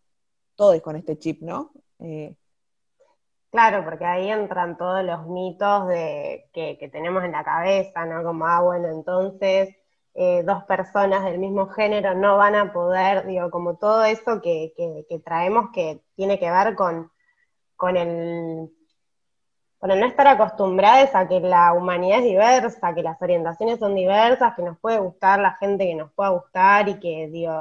todos 0.57 0.81
con 0.83 0.97
este 0.97 1.19
chip, 1.19 1.43
¿no? 1.43 1.73
Eh, 2.01 2.37
claro, 3.51 3.85
porque 3.85 4.05
ahí 4.05 4.29
entran 4.29 4.77
todos 4.77 5.05
los 5.05 5.27
mitos 5.29 5.89
de, 5.89 6.49
que, 6.53 6.89
tenemos 6.93 7.25
en 7.25 7.33
la 7.33 7.45
cabeza, 7.45 8.05
¿no? 8.07 8.23
Como, 8.25 8.47
ah, 8.47 8.61
bueno, 8.61 8.89
entonces 8.89 9.77
eh, 10.15 10.43
dos 10.45 10.65
personas 10.65 11.25
del 11.25 11.39
mismo 11.39 11.69
género 11.69 12.15
no 12.15 12.37
van 12.37 12.55
a 12.55 12.73
poder, 12.73 13.27
digo, 13.27 13.51
como 13.51 13.77
todo 13.77 14.05
eso 14.05 14.41
que, 14.43 14.73
que 15.09 15.19
traemos 15.21 15.71
que 15.73 16.03
tiene 16.15 16.39
que 16.39 16.51
ver 16.51 16.75
con, 16.75 17.11
con 17.77 17.97
el 17.97 18.71
bueno, 19.83 19.97
no 19.97 20.07
estar 20.07 20.29
acostumbrados 20.29 21.13
a 21.13 21.27
que 21.27 21.41
la 21.41 21.73
humanidad 21.73 22.19
es 22.19 22.25
diversa, 22.25 22.95
que 22.95 23.03
las 23.03 23.21
orientaciones 23.21 23.81
son 23.81 23.97
diversas, 23.97 24.55
que 24.55 24.63
nos 24.63 24.79
puede 24.79 25.01
gustar 25.01 25.41
la 25.41 25.57
gente 25.57 25.85
que 25.87 25.97
nos 25.97 26.13
pueda 26.13 26.31
gustar 26.31 26.89
y 26.89 27.01
que, 27.01 27.27
digo, 27.27 27.53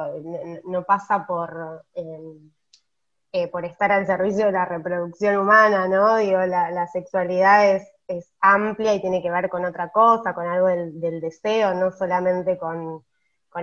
no, 0.65 0.83
pasa 0.83 1.25
por, 1.25 1.83
em, 1.95 2.51
eh, 3.31 3.47
por 3.47 3.65
estar 3.65 3.91
al 3.91 4.05
servicio 4.05 4.45
de 4.45 4.51
la 4.51 4.65
reproducción 4.65 5.35
humana, 5.37 5.87
¿no? 5.87 6.17
Digo, 6.17 6.37
la, 6.45 6.85
sexualidad 6.89 7.71
es, 7.71 7.90
amplia 8.39 8.93
y 8.93 9.01
tiene 9.01 9.21
que 9.21 9.31
ver 9.31 9.49
con 9.49 9.65
otra 9.65 9.89
cosa, 9.91 10.33
con 10.33 10.47
algo 10.47 10.67
del, 10.67 11.21
deseo, 11.21 11.73
no 11.73 11.91
solamente 11.91 12.57
con, 12.57 13.03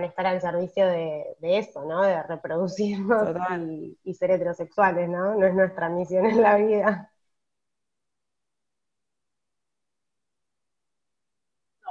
estar 0.03 0.27
al 0.27 0.41
servicio 0.41 0.85
de, 0.87 1.35
eso, 1.41 1.85
¿no? 1.85 2.01
De 2.03 2.23
reproducirnos 2.23 3.35
y, 3.67 3.97
y 4.03 4.13
ser 4.13 4.31
heterosexuales, 4.31 5.09
¿no? 5.09 5.35
No 5.35 5.45
es 5.45 5.53
nuestra 5.53 5.89
misión 5.89 6.25
en 6.25 6.41
la 6.41 6.55
vida. 6.57 7.11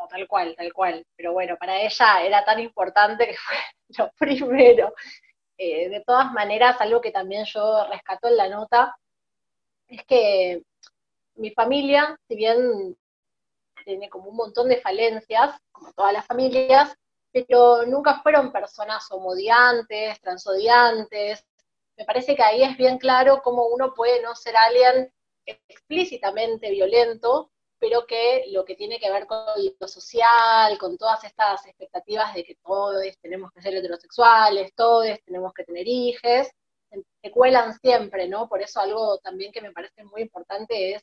tal 0.09 0.27
cual, 0.27 0.55
tal 0.57 0.73
cual. 0.73 1.07
Pero 1.17 1.33
bueno, 1.33 1.57
para 1.57 1.81
ella 1.81 2.23
era 2.25 2.45
tan 2.45 2.61
importante 2.61 3.27
que 3.27 3.37
fue 3.37 3.57
lo 3.99 4.11
primero. 4.19 4.95
Eh, 5.59 5.89
de 5.89 6.03
todas 6.05 6.33
maneras, 6.33 6.81
algo 6.81 7.01
que 7.01 7.11
también 7.13 7.45
yo 7.47 7.87
rescato 7.91 8.29
en 8.29 8.37
la 8.37 8.49
nota 8.49 8.97
es 9.89 10.05
que 10.05 10.63
mi 11.39 11.51
familia, 11.53 12.19
si 12.29 12.37
bien 12.37 12.97
tiene 13.85 14.09
como 14.09 14.31
un 14.31 14.37
montón 14.37 14.69
de 14.69 14.81
falencias, 14.81 15.57
como 15.73 15.93
todas 15.93 16.13
las 16.13 16.27
familias, 16.27 16.95
pero 17.33 17.87
nunca 17.87 18.21
fueron 18.23 18.53
personas 18.53 19.11
homodiantes, 19.11 20.21
transodiantes. 20.21 21.45
Me 21.97 22.05
parece 22.05 22.35
que 22.35 22.43
ahí 22.43 22.63
es 22.63 22.77
bien 22.77 22.99
claro 22.99 23.41
cómo 23.43 23.67
uno 23.67 23.95
puede 23.95 24.23
no 24.23 24.35
ser 24.35 24.57
alguien 24.57 25.13
explícitamente 25.47 26.71
violento, 26.71 27.51
pero 27.79 28.07
que 28.07 28.45
lo 28.49 28.65
que 28.65 28.75
tiene 28.75 28.99
que 28.99 29.11
ver 29.11 29.27
con 29.27 29.39
lo 29.81 29.89
social, 29.89 30.77
con 30.79 30.99
todas 30.99 31.23
estas 31.25 31.65
expectativas 31.67 32.35
de 32.35 32.45
que 32.45 32.57
todos 32.57 33.03
tenemos 33.23 33.53
que 33.53 33.63
ser 33.63 33.75
heterosexuales, 33.75 34.75
todos 34.75 35.07
tenemos 35.25 35.53
que 35.55 35.65
tener 35.65 35.87
hijos, 35.87 36.49
se 37.23 37.31
cuelan 37.31 37.79
siempre, 37.81 38.29
¿no? 38.29 38.49
Por 38.49 38.63
eso 38.63 38.81
algo 38.81 39.19
también 39.19 39.53
que 39.53 39.61
me 39.61 39.73
parece 39.73 40.05
muy 40.05 40.23
importante 40.23 40.95
es 40.95 41.03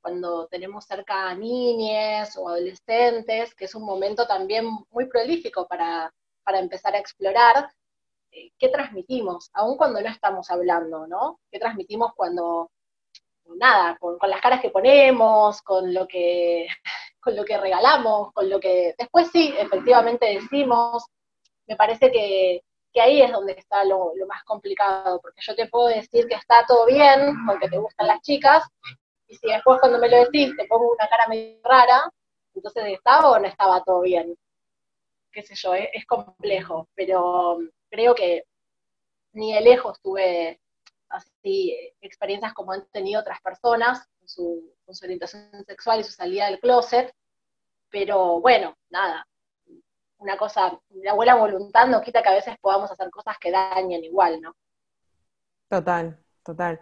cuando 0.00 0.46
tenemos 0.48 0.84
cerca 0.84 1.28
a 1.28 1.34
niñas 1.34 2.36
o 2.36 2.48
adolescentes, 2.48 3.54
que 3.54 3.66
es 3.66 3.74
un 3.74 3.84
momento 3.84 4.26
también 4.26 4.66
muy 4.90 5.06
prolífico 5.06 5.66
para, 5.66 6.12
para 6.44 6.58
empezar 6.58 6.94
a 6.94 6.98
explorar, 6.98 7.70
eh, 8.32 8.52
qué 8.58 8.68
transmitimos, 8.68 9.50
aun 9.54 9.76
cuando 9.76 10.00
no 10.00 10.08
estamos 10.08 10.50
hablando, 10.50 11.06
¿no? 11.06 11.40
¿Qué 11.50 11.58
transmitimos 11.58 12.12
cuando, 12.14 12.70
nada, 13.56 13.96
con, 13.98 14.18
las 14.28 14.40
caras 14.40 14.60
que 14.60 14.70
ponemos, 14.70 15.62
con 15.62 15.92
lo 15.92 16.06
que, 16.06 16.66
con 17.20 17.36
lo 17.36 17.44
que 17.44 17.58
regalamos, 17.58 18.32
con 18.32 18.48
lo 18.48 18.60
que 18.60 18.94
después 18.98 19.30
sí, 19.32 19.54
efectivamente 19.58 20.26
decimos. 20.26 21.04
Me 21.66 21.76
parece 21.76 22.10
que, 22.10 22.62
ahí 23.00 23.22
es 23.22 23.32
donde 23.32 23.52
está 23.52 23.84
lo, 23.84 24.12
más 24.28 24.44
complicado, 24.44 25.20
porque 25.20 25.40
yo 25.42 25.54
te 25.54 25.68
puedo 25.68 25.88
decir 25.88 26.26
que 26.26 26.34
está 26.34 26.64
todo 26.66 26.86
bien, 26.86 27.34
porque 27.46 27.68
te 27.68 27.78
gustan 27.78 28.06
las 28.06 28.20
chicas, 28.22 28.64
y 29.30 29.36
si 29.36 29.46
después 29.46 29.78
cuando 29.78 29.98
me 29.98 30.08
lo 30.08 30.18
decís 30.24 30.54
te 30.56 30.66
pongo 30.66 30.92
una 30.92 31.08
cara 31.08 31.28
medio 31.28 31.60
rara, 31.62 32.12
entonces 32.52 32.84
estaba 32.86 33.30
o 33.30 33.38
no 33.38 33.46
estaba 33.46 33.82
todo 33.84 34.00
bien. 34.00 34.36
Qué 35.30 35.42
sé 35.42 35.54
yo, 35.54 35.72
es 35.74 36.04
complejo, 36.06 36.88
pero 36.94 37.58
creo 37.88 38.14
que 38.14 38.44
ni 39.32 39.54
de 39.54 39.60
lejos 39.60 40.00
tuve 40.02 40.60
así 41.08 41.76
experiencias 42.00 42.52
como 42.52 42.72
han 42.72 42.84
tenido 42.90 43.20
otras 43.20 43.40
personas 43.40 44.08
con 44.18 44.28
su, 44.28 44.74
orientación 45.04 45.64
sexual 45.64 46.00
y 46.00 46.04
su 46.04 46.10
salida 46.10 46.46
del 46.46 46.58
closet, 46.58 47.14
pero 47.88 48.40
bueno, 48.40 48.76
nada, 48.88 49.24
una 50.18 50.36
cosa, 50.36 50.76
la 50.88 51.14
buena 51.14 51.36
voluntad 51.36 51.86
no 51.86 52.00
quita 52.02 52.20
que 52.20 52.28
a 52.28 52.34
veces 52.34 52.56
podamos 52.60 52.90
hacer 52.90 53.08
cosas 53.10 53.38
que 53.38 53.52
dañen 53.52 54.02
igual, 54.02 54.40
¿no? 54.40 54.56
Total, 55.68 56.18
total. 56.42 56.80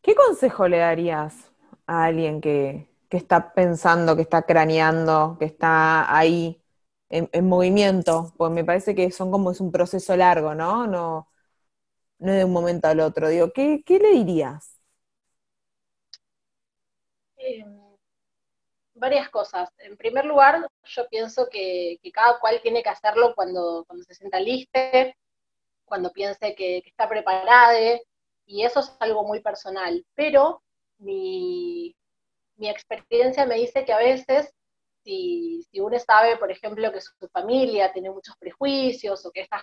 ¿Qué 0.00 0.14
consejo 0.14 0.66
le 0.66 0.78
darías 0.78 1.53
a 1.86 2.04
alguien 2.04 2.40
que, 2.40 2.88
que 3.08 3.18
está 3.18 3.54
pensando, 3.54 4.16
que 4.16 4.22
está 4.22 4.42
craneando, 4.42 5.36
que 5.38 5.44
está 5.44 6.16
ahí 6.16 6.60
en, 7.08 7.48
movimiento, 7.48 8.32
pues 8.36 8.50
me 8.50 8.64
parece 8.64 8.94
que 8.94 9.10
son 9.12 9.30
como 9.30 9.52
es 9.52 9.60
un 9.60 9.70
proceso 9.70 10.16
largo, 10.16 10.54
¿no? 10.54 10.86
No, 10.88 11.28
no 12.18 12.32
de 12.32 12.44
un 12.44 12.52
momento 12.52 12.88
al 12.88 12.98
otro. 13.00 13.28
Digo, 13.28 13.52
¿qué, 13.52 13.82
le 13.86 14.10
dirías? 14.10 14.80
Em, 17.36 17.96
varias 18.94 19.28
cosas. 19.30 19.70
En 19.78 19.96
primer 19.96 20.24
lugar, 20.24 20.66
yo 20.84 21.08
pienso 21.08 21.48
que, 21.48 22.00
cada 22.12 22.40
cual 22.40 22.60
tiene 22.62 22.82
que 22.82 22.88
hacerlo 22.88 23.32
cuando, 23.36 23.84
cuando 23.86 24.04
se 24.04 24.14
sienta 24.16 24.40
listo, 24.40 24.80
cuando 25.84 26.10
piense 26.12 26.54
que, 26.56 26.78
está 26.78 27.08
preparada, 27.08 27.78
y 28.46 28.64
eso 28.64 28.80
es 28.80 28.96
algo 28.98 29.24
muy 29.24 29.40
personal. 29.40 30.04
Pero 30.16 30.63
mi, 31.04 31.94
experiencia 32.58 33.46
me 33.46 33.56
dice 33.56 33.84
que 33.84 33.92
a 33.92 33.98
veces 33.98 34.52
si, 35.04 35.66
uno 35.74 35.98
sabe, 35.98 36.36
por 36.38 36.50
ejemplo, 36.50 36.90
que 36.92 37.00
su 37.00 37.28
familia 37.28 37.92
tiene 37.92 38.10
muchos 38.10 38.36
prejuicios 38.38 39.24
o 39.26 39.30
que 39.30 39.42
estas 39.42 39.62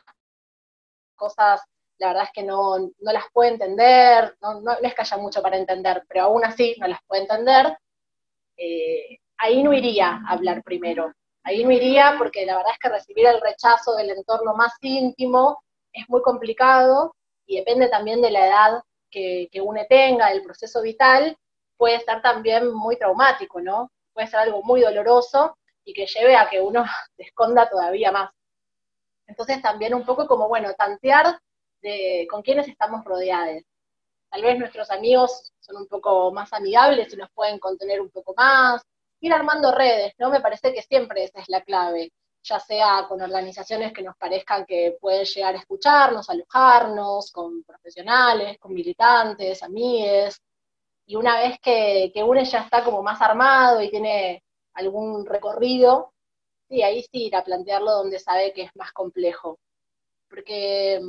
cosas, 1.16 1.62
la 1.98 2.10
verdad 2.10 2.24
es 2.26 2.32
que 2.34 2.44
no, 2.44 2.92
las 3.00 3.26
puede 3.34 3.52
entender, 3.52 4.38
no, 4.42 4.62
no, 4.62 4.74
es 4.74 4.94
que 4.94 5.02
haya 5.02 5.18
mucho 5.18 5.42
para 5.42 5.58
entender, 5.58 6.04
pero 6.08 6.26
aún 6.26 6.46
así 6.46 6.76
no 6.80 6.88
las 6.88 7.00
puede 7.08 7.24
entender, 7.24 7.76
eh, 8.58 9.20
ahí 9.38 9.64
no 9.64 9.74
iría 9.74 10.22
a 10.28 10.34
hablar 10.34 10.64
primero. 10.64 11.12
Ahí 11.44 11.64
no 11.64 11.72
iría 11.72 12.16
porque 12.20 12.46
la 12.46 12.58
verdad 12.58 12.74
es 12.74 12.80
que 12.80 12.90
recibir 12.90 13.26
el 13.26 13.42
rechazo 13.42 13.96
del 13.96 14.12
entorno 14.12 14.54
más 14.54 14.74
íntimo 14.82 15.64
es 15.92 16.08
muy 16.08 16.22
complicado 16.22 17.16
y 17.48 17.58
depende 17.58 17.90
también 17.90 18.22
de 18.22 18.30
la 18.32 18.48
edad 18.48 18.84
que, 19.12 19.50
que 19.52 19.62
uno 19.62 19.82
tenga, 19.90 20.30
del 20.30 20.44
proceso 20.44 20.82
vital, 20.82 21.38
puede 21.78 21.96
estar 21.96 22.22
también 22.22 22.74
muy 22.74 22.98
traumático, 22.98 23.62
¿no? 23.62 23.92
puede 24.14 24.28
ser 24.28 24.40
algo 24.40 24.64
muy 24.64 24.82
doloroso 24.82 25.58
y 25.84 25.94
que 25.94 26.06
lleve 26.06 26.36
a 26.36 26.50
que 26.50 26.62
uno 26.62 26.84
se 27.18 27.24
esconda 27.24 27.70
todavía 27.70 28.12
más. 28.12 28.32
Entonces 29.28 29.62
también 29.62 29.94
un 29.94 30.06
poco 30.06 30.28
como, 30.28 30.48
bueno, 30.48 30.74
tantear 30.74 31.40
de 31.82 32.28
con 32.30 32.42
quiénes 32.42 32.68
estamos 32.68 33.04
rodeados. 33.06 33.64
Tal 34.30 34.44
vez 34.44 34.58
nuestros 34.58 34.90
amigos 34.92 35.52
son 35.60 35.78
un 35.78 35.88
poco 35.88 36.32
más 36.32 36.54
amigables 36.54 37.14
y 37.14 37.18
nos 37.18 37.32
pueden 37.32 37.60
contener 37.60 38.00
un 38.02 38.10
poco 38.10 38.34
más. 38.36 38.82
Ir 39.20 39.34
armando 39.34 39.72
redes, 39.74 40.14
¿no? 40.18 40.30
Me 40.30 40.42
parece 40.42 40.74
que 40.74 40.82
siempre 40.82 41.24
esa 41.24 41.42
es 41.42 41.50
la 41.50 41.62
clave, 41.62 42.12
ya 42.44 42.60
sea 42.60 43.06
con 43.08 43.22
organizaciones 43.22 43.94
que 43.94 44.02
nos 44.02 44.18
parezcan 44.18 44.66
que 44.66 44.98
pueden 45.00 45.26
llegar 45.26 45.56
a 45.56 45.60
escucharnos, 45.60 46.30
alojarnos, 46.30 47.32
con 47.32 47.64
profesionales, 47.64 48.58
con 48.60 48.74
militantes, 48.74 49.62
amigues, 49.64 50.42
y 51.06 51.16
una 51.16 51.40
vez 51.40 51.60
que, 51.62 52.12
que 52.14 52.24
uno 52.24 52.42
ya 52.44 52.60
está 52.60 52.84
como 52.84 53.04
más 53.04 53.22
armado 53.22 53.82
y 53.82 53.90
tiene 53.90 54.44
algún 54.74 55.26
recorrido, 55.26 56.14
sí, 56.70 56.82
ahí 56.84 57.04
sí 57.04 57.26
ir 57.28 57.36
a 57.36 57.44
plantearlo 57.44 57.92
donde 57.92 58.20
sabe 58.20 58.54
que 58.54 58.64
es 58.64 58.76
más 58.76 58.92
complejo. 58.94 59.60
Porque 60.30 61.02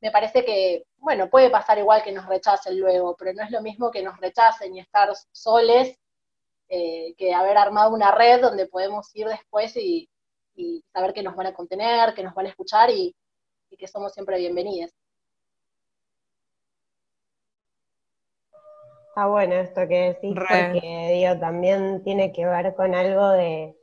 me 0.00 0.10
parece 0.10 0.44
que, 0.44 0.84
bueno, 0.98 1.28
puede 1.28 1.50
pasar 1.50 1.78
igual 1.78 2.02
que 2.02 2.12
nos 2.12 2.26
rechacen 2.26 2.78
luego, 2.78 3.16
pero 3.16 3.32
no 3.32 3.42
es 3.42 3.50
lo 3.50 3.62
mismo 3.62 3.90
que 3.90 4.02
nos 4.02 4.18
rechacen 4.20 4.74
y 4.74 4.80
estar 4.80 5.10
soles 5.32 5.98
eh, 6.68 7.14
que 7.16 7.34
haber 7.34 7.56
armado 7.58 7.92
una 7.94 8.12
red 8.12 8.40
donde 8.40 8.66
podemos 8.66 9.14
ir 9.14 9.26
después 9.28 9.76
y, 9.76 10.08
saber 10.92 11.12
que 11.12 11.22
nos 11.22 11.36
van 11.36 11.48
a 11.48 11.54
contener, 11.54 12.14
que 12.14 12.22
nos 12.22 12.34
van 12.34 12.46
a 12.46 12.50
escuchar 12.50 12.90
y, 12.90 13.14
y 13.70 13.76
que 13.76 13.86
somos 13.86 14.12
siempre 14.12 14.38
bienvenidos. 14.38 14.92
Está 19.08 19.26
bueno 19.28 19.54
esto 19.54 19.88
que 19.88 20.12
decís, 20.12 20.34
porque 20.34 21.10
digo, 21.14 21.38
también 21.40 22.02
tiene 22.04 22.32
que 22.32 22.44
ver 22.44 22.74
con 22.74 22.94
algo 22.94 23.30
de, 23.30 23.74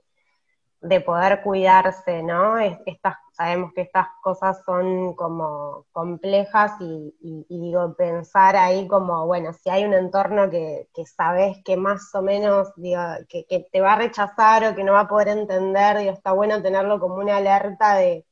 poder 1.06 1.42
cuidarse, 1.44 2.24
¿no? 2.24 2.58
Estas, 2.60 3.16
sabemos 3.32 3.74
que 3.74 3.82
estas 3.82 4.08
cosas 4.22 4.64
son 4.66 5.16
como 5.16 5.86
complejas 5.92 6.74
y, 6.80 7.46
digo, 7.50 7.96
pensar 7.96 8.56
ahí 8.56 8.88
como, 8.88 9.26
bueno, 9.26 9.54
si 9.54 9.70
hay 9.70 9.86
un 9.86 9.94
entorno 9.94 10.50
que, 10.50 10.88
sabes 11.06 11.58
que 11.64 11.78
más 11.78 12.14
o 12.16 12.22
menos, 12.22 12.74
digo, 12.76 13.02
que, 13.30 13.46
te 13.72 13.82
va 13.82 13.94
a 13.94 13.98
rechazar 13.98 14.66
o 14.66 14.76
que 14.76 14.84
no 14.84 14.94
va 14.94 15.02
a 15.02 15.08
poder 15.08 15.30
entender, 15.30 15.98
digo, 16.00 16.12
está 16.12 16.34
bueno 16.34 16.62
tenerlo 16.62 17.00
como 17.00 17.16
una 17.16 17.38
alerta 17.38 17.96
de, 17.96 18.26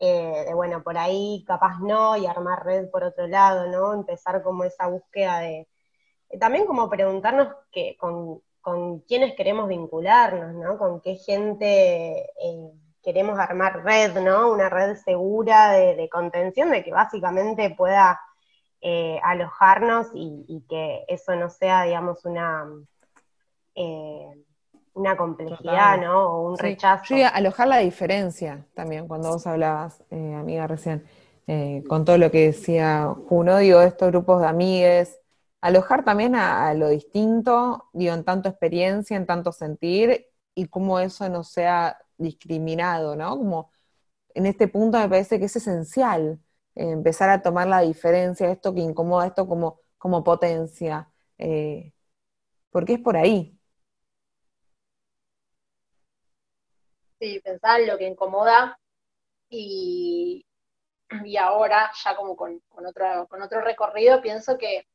eh, 0.00 0.44
de, 0.46 0.54
bueno, 0.54 0.82
por 0.82 0.98
ahí 0.98 1.44
capaz 1.46 1.80
no, 1.80 2.16
y 2.16 2.26
armar 2.26 2.64
red 2.64 2.90
por 2.90 3.04
otro 3.04 3.26
lado, 3.26 3.66
¿no? 3.68 3.92
Empezar 3.94 4.42
como 4.42 4.64
esa 4.64 4.86
búsqueda 4.86 5.40
de 5.40 5.68
también 6.38 6.66
como 6.66 6.88
preguntarnos 6.88 7.48
que, 7.72 7.96
con, 7.98 8.40
con 8.60 9.00
quiénes 9.00 9.34
queremos 9.34 9.68
vincularnos, 9.68 10.54
¿no? 10.54 10.78
Con 10.78 11.00
qué 11.00 11.16
gente 11.16 12.30
eh, 12.42 12.70
queremos 13.02 13.38
armar 13.38 13.82
red, 13.84 14.18
¿no? 14.20 14.50
Una 14.50 14.68
red 14.68 14.96
segura 14.96 15.72
de, 15.72 16.08
contención, 16.10 16.70
de 16.70 16.84
que 16.84 16.92
básicamente 16.92 17.70
pueda 17.70 18.20
eh, 18.80 19.18
alojarnos 19.22 20.08
y, 20.14 20.64
que 20.68 21.04
eso 21.08 21.34
no 21.36 21.48
sea, 21.48 21.84
digamos, 21.84 22.24
una, 22.24 22.66
eh, 23.74 24.26
una 24.92 25.16
complejidad, 25.16 25.98
¿no? 25.98 26.28
O 26.28 26.50
un 26.50 26.58
rechazo. 26.58 27.16
Yo 27.16 27.26
alojar 27.32 27.68
la 27.68 27.78
diferencia 27.78 28.66
también, 28.74 29.08
cuando 29.08 29.30
vos 29.30 29.46
hablabas, 29.46 30.02
amiga, 30.10 30.66
recién, 30.66 31.04
con 31.88 32.04
todo 32.04 32.16
lo 32.16 32.30
que 32.30 32.46
decía 32.46 33.12
Juno, 33.28 33.58
digo, 33.58 33.80
estos 33.80 34.10
grupos 34.10 34.40
de 34.42 34.46
amigues, 34.46 35.19
alojar 35.60 36.04
también 36.04 36.34
a, 36.34 36.72
lo 36.74 36.88
distinto, 36.88 37.88
digo, 37.92 38.14
en 38.14 38.24
tanto 38.24 38.48
experiencia, 38.48 39.16
en 39.16 39.26
tanto 39.26 39.52
sentir, 39.52 40.26
y 40.54 40.66
cómo 40.66 41.00
eso 41.00 41.28
no 41.28 41.44
sea 41.44 41.98
discriminado, 42.18 43.16
¿no? 43.16 43.36
Como 43.36 43.70
en 44.34 44.46
este 44.46 44.68
punto 44.68 44.98
me 44.98 45.08
parece 45.08 45.38
que 45.38 45.46
es 45.46 45.56
esencial 45.56 46.40
eh, 46.74 46.90
empezar 46.90 47.30
a 47.30 47.42
tomar 47.42 47.68
la 47.68 47.80
diferencia, 47.80 48.50
esto 48.50 48.74
que 48.74 48.80
incomoda, 48.80 49.26
esto 49.26 49.46
como, 49.46 49.80
como 49.98 50.24
potencia, 50.24 51.10
eh, 51.38 51.92
porque 52.70 52.94
es 52.94 53.00
por 53.00 53.16
ahí. 53.16 53.56
Sí, 57.20 57.40
pensar 57.40 57.80
en 57.80 57.88
lo 57.88 57.98
que 57.98 58.06
incomoda 58.06 58.78
y, 59.50 60.46
y 61.24 61.36
ahora, 61.36 61.90
ya 62.02 62.16
como 62.16 62.36
con, 62.36 62.62
otro, 62.86 63.26
con 63.28 63.42
otro 63.42 63.60
recorrido, 63.60 64.22
pienso 64.22 64.56
que 64.56 64.86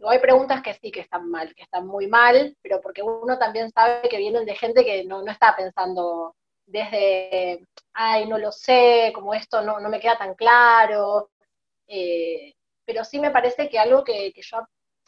hay 0.00 0.18
preguntas 0.18 0.62
que 0.62 0.74
sí 0.74 0.90
que 0.90 1.00
están 1.00 1.30
mal, 1.30 1.54
que 1.54 1.62
están 1.62 1.86
muy 1.86 2.06
mal, 2.06 2.56
pero 2.62 2.80
porque 2.80 3.02
uno 3.02 3.38
también 3.38 3.70
sabe 3.70 4.08
que 4.08 4.18
vienen 4.18 4.44
de 4.44 4.54
gente 4.54 4.84
que 4.84 5.04
no, 5.04 5.26
está 5.26 5.54
pensando 5.56 6.34
desde, 6.66 7.66
ay, 7.92 8.26
no 8.26 8.38
lo 8.38 8.52
sé, 8.52 9.12
como 9.14 9.34
esto 9.34 9.62
no, 9.62 9.80
me 9.88 10.00
queda 10.00 10.18
tan 10.18 10.34
claro. 10.34 11.30
Eh, 11.86 12.54
pero 12.84 13.04
sí 13.04 13.18
me 13.20 13.30
parece 13.30 13.68
que 13.68 13.78
algo 13.78 14.04
que, 14.04 14.32
yo 14.36 14.58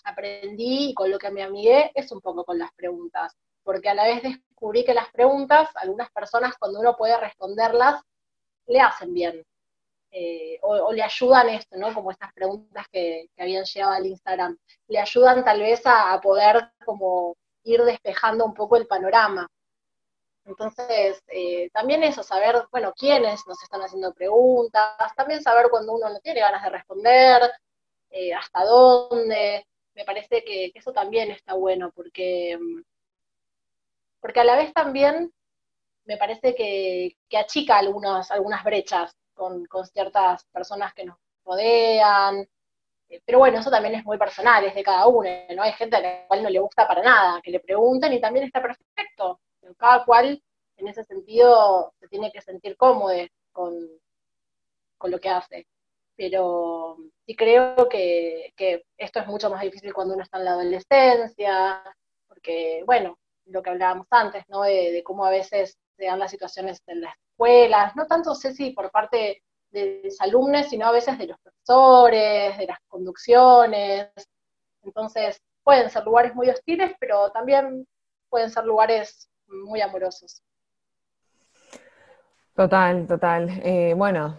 aprendí 0.04 0.90
y 0.90 0.94
con 0.94 1.10
lo 1.10 1.18
que 1.18 1.30
me 1.30 1.42
amigué 1.42 1.90
es 1.94 2.12
un 2.12 2.20
poco 2.20 2.44
con 2.44 2.58
las 2.58 2.72
preguntas, 2.74 3.34
porque 3.64 3.88
a 3.88 3.94
la 3.94 4.04
vez 4.04 4.22
descubrí 4.22 4.84
que 4.84 4.94
las 4.94 5.10
preguntas, 5.10 5.68
algunas 5.76 6.10
personas 6.12 6.54
cuando 6.58 6.80
uno 6.80 6.96
puede 6.96 7.18
responderlas, 7.18 8.02
le 8.66 8.80
hacen 8.80 9.12
bien. 9.12 9.44
Eh, 10.10 10.58
o, 10.62 10.92
le 10.92 11.02
ayudan 11.02 11.48
esto, 11.50 11.76
¿no? 11.76 11.92
Como 11.94 12.10
estas 12.10 12.32
preguntas 12.32 12.86
que, 12.90 13.28
habían 13.38 13.64
llegado 13.64 13.92
al 13.92 14.06
Instagram, 14.06 14.56
le 14.88 14.98
ayudan 14.98 15.44
tal 15.44 15.60
vez 15.60 15.82
a, 15.84 16.18
poder 16.20 16.70
como 16.84 17.36
ir 17.64 17.82
despejando 17.82 18.44
un 18.44 18.54
poco 18.54 18.76
el 18.76 18.86
panorama. 18.86 19.48
Entonces, 20.44 21.22
eh, 21.28 21.70
también 21.70 22.02
eso, 22.04 22.22
saber, 22.22 22.66
bueno, 22.70 22.92
quiénes 22.96 23.46
nos 23.46 23.62
están 23.62 23.82
haciendo 23.82 24.14
preguntas, 24.14 25.14
también 25.16 25.42
saber 25.42 25.66
cuando 25.70 25.92
uno 25.94 26.08
no 26.08 26.20
tiene 26.20 26.40
ganas 26.40 26.62
de 26.62 26.70
responder, 26.70 27.42
eh, 28.10 28.32
hasta 28.34 28.64
dónde. 28.64 29.66
Me 29.94 30.04
parece 30.04 30.44
que, 30.44 30.72
eso 30.74 30.92
también 30.92 31.30
está 31.30 31.54
bueno, 31.54 31.90
porque, 31.94 32.58
porque 34.20 34.40
a 34.40 34.44
la 34.44 34.56
vez 34.56 34.72
también 34.72 35.32
me 36.04 36.16
parece 36.16 36.54
que, 36.54 37.16
achica 37.36 37.78
algunas, 37.78 38.30
algunas 38.30 38.64
brechas 38.64 39.16
con, 39.36 39.66
con 39.66 39.86
ciertas 39.86 40.44
personas 40.46 40.92
que 40.94 41.04
nos 41.04 41.16
rodean, 41.44 42.48
eh, 43.08 43.22
pero 43.24 43.38
bueno, 43.38 43.58
eso 43.58 43.70
también 43.70 43.94
es 43.94 44.04
muy 44.04 44.18
personal, 44.18 44.64
es 44.64 44.74
de 44.74 44.82
cada 44.82 45.06
uno, 45.06 45.28
¿no? 45.54 45.62
Hay 45.62 45.72
gente 45.72 45.96
a 45.96 46.00
la 46.00 46.26
cual 46.26 46.42
no 46.42 46.50
le 46.50 46.58
gusta 46.58 46.86
para 46.86 47.02
nada, 47.02 47.40
que 47.42 47.50
le 47.50 47.60
pregunten 47.60 48.12
y 48.12 48.20
también 48.20 48.46
está 48.46 48.60
perfecto. 48.62 49.40
Cada 49.78 50.04
cual, 50.04 50.42
en 50.76 50.88
ese 50.88 51.04
sentido, 51.04 51.92
se 52.00 52.08
tiene 52.08 52.30
que 52.32 52.40
sentir 52.40 52.76
cómodo 52.76 53.12
con, 53.52 53.74
lo 55.04 55.20
que 55.20 55.28
hace. 55.28 55.66
Pero 56.16 56.96
sí 57.26 57.36
creo 57.36 57.88
que, 57.88 58.52
esto 58.96 59.20
es 59.20 59.26
mucho 59.26 59.50
más 59.50 59.62
difícil 59.62 59.92
cuando 59.94 60.14
uno 60.14 60.22
está 60.22 60.38
en 60.38 60.44
la 60.44 60.52
adolescencia, 60.52 61.82
porque, 62.28 62.82
bueno, 62.86 63.18
lo 63.46 63.62
que 63.62 63.70
hablábamos 63.70 64.06
antes, 64.10 64.44
¿no? 64.48 64.62
De, 64.62 64.92
de 64.92 65.02
cómo 65.04 65.24
a 65.26 65.30
veces 65.30 65.78
se 65.96 66.04
dan 66.04 66.18
las 66.18 66.30
situaciones 66.30 66.82
en 66.86 67.00
las 67.00 67.14
escuelas, 67.30 67.96
no 67.96 68.06
tanto 68.06 68.34
sé 68.34 68.52
si 68.52 68.70
por 68.70 68.90
parte 68.90 69.42
de 69.70 70.02
los 70.04 70.20
alumnos, 70.20 70.66
sino 70.68 70.86
a 70.86 70.92
veces 70.92 71.18
de 71.18 71.26
los 71.26 71.38
profesores, 71.40 72.58
de 72.58 72.66
las 72.66 72.78
conducciones. 72.88 74.08
Entonces, 74.82 75.40
pueden 75.62 75.90
ser 75.90 76.04
lugares 76.04 76.34
muy 76.34 76.48
hostiles, 76.48 76.92
pero 77.00 77.30
también 77.30 77.86
pueden 78.28 78.50
ser 78.50 78.64
lugares 78.64 79.28
muy 79.48 79.80
amorosos. 79.80 80.42
Total, 82.54 83.06
total. 83.06 83.60
Eh, 83.62 83.94
bueno, 83.94 84.38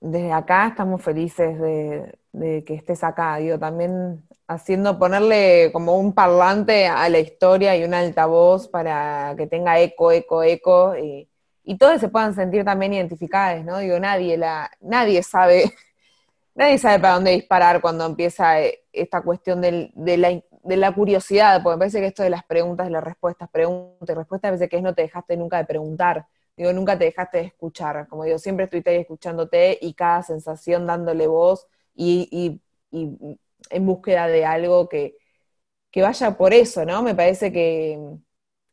desde 0.00 0.32
acá 0.32 0.68
estamos 0.68 1.02
felices 1.02 1.60
de, 1.60 2.19
que 2.32 2.74
estés 2.74 3.02
acá, 3.04 3.36
digo, 3.36 3.58
también 3.58 4.22
haciendo, 4.46 4.98
ponerle 4.98 5.70
como 5.72 5.96
un 5.96 6.12
parlante 6.12 6.86
a 6.86 7.08
la 7.08 7.18
historia 7.18 7.76
y 7.76 7.84
un 7.84 7.94
altavoz 7.94 8.68
para 8.68 9.34
que 9.36 9.46
tenga 9.46 9.78
eco, 9.80 10.12
eco, 10.12 10.42
eco, 10.42 10.96
y, 10.96 11.28
y 11.64 11.76
todos 11.78 12.00
se 12.00 12.08
puedan 12.08 12.34
sentir 12.34 12.64
también 12.64 12.94
identificados, 12.94 13.64
¿no? 13.64 13.78
Digo, 13.78 13.98
nadie, 13.98 14.36
la, 14.36 14.70
nadie 14.80 15.22
sabe, 15.22 15.72
nadie 16.54 16.78
sabe 16.78 16.98
para 16.98 17.14
dónde 17.14 17.32
disparar 17.32 17.80
cuando 17.80 18.06
empieza 18.06 18.60
eh, 18.60 18.80
esta 18.92 19.22
cuestión 19.22 19.60
de, 19.60 19.92
la, 20.64 20.92
curiosidad, 20.92 21.62
porque 21.62 21.76
me 21.76 21.78
parece 21.80 22.00
que 22.00 22.06
esto 22.06 22.22
de 22.22 22.30
las 22.30 22.44
preguntas 22.44 22.90
las 22.90 23.04
respuestas, 23.04 23.48
preguntas 23.50 24.08
y 24.08 24.14
respuestas, 24.14 24.48
a 24.48 24.52
veces 24.52 24.68
que 24.68 24.76
es 24.76 24.82
no 24.82 24.94
te 24.94 25.02
dejaste 25.02 25.36
nunca 25.36 25.58
de 25.58 25.64
preguntar, 25.64 26.26
digo, 26.56 26.72
nunca 26.72 26.98
te 26.98 27.04
dejaste 27.04 27.38
de 27.38 27.44
escuchar, 27.44 28.08
como 28.08 28.24
digo, 28.24 28.38
siempre 28.38 28.64
estuviste 28.64 28.90
ahí 28.90 28.96
escuchándote 28.96 29.78
y 29.80 29.94
cada 29.94 30.22
sensación 30.22 30.86
dándole 30.86 31.26
voz 31.26 31.68
y, 32.00 32.60
en 33.70 33.86
búsqueda 33.86 34.26
de 34.26 34.44
algo 34.44 34.88
que, 34.88 35.16
vaya 35.96 36.36
por 36.36 36.54
eso, 36.54 36.84
¿no? 36.84 37.02
Me 37.02 37.14
parece 37.14 37.52
que, 37.52 37.98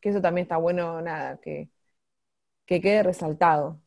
que 0.02 0.10
eso 0.10 0.22
también 0.22 0.44
está 0.46 0.58
bueno, 0.58 1.02
nada, 1.02 1.40
que 1.42 1.70
que 2.68 2.82
quede 2.82 3.02
resaltado. 3.04 3.80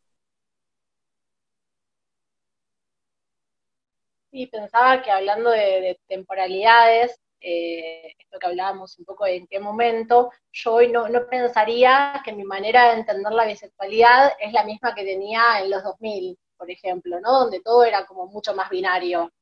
Sí, 4.30 4.46
pensaba 4.46 5.02
que 5.02 5.10
hablando 5.10 5.50
de, 5.50 5.98
temporalidades, 6.06 7.20
eh, 7.40 8.14
esto 8.18 8.38
que 8.38 8.46
hablábamos 8.46 8.98
un 8.98 9.04
poco 9.04 9.24
de 9.24 9.36
en 9.36 9.46
qué 9.48 9.58
momento, 9.58 10.30
yo 10.52 10.74
hoy 10.74 10.88
no, 10.92 11.06
pensaría 11.28 12.20
que 12.24 12.32
mi 12.32 12.44
manera 12.44 12.90
de 12.90 13.00
entender 13.00 13.32
la 13.32 13.46
bisexualidad 13.46 14.32
es 14.40 14.52
la 14.52 14.64
misma 14.64 14.94
que 14.94 15.04
tenía 15.04 15.60
en 15.60 15.70
los 15.70 15.82
2000, 15.82 16.38
por 16.60 16.70
ejemplo, 16.70 17.18
¿no? 17.20 17.40
Donde 17.40 17.60
todo 17.60 17.84
era 17.84 18.04
como 18.06 18.26
mucho 18.26 18.54
más 18.54 18.68
binario. 18.68 19.32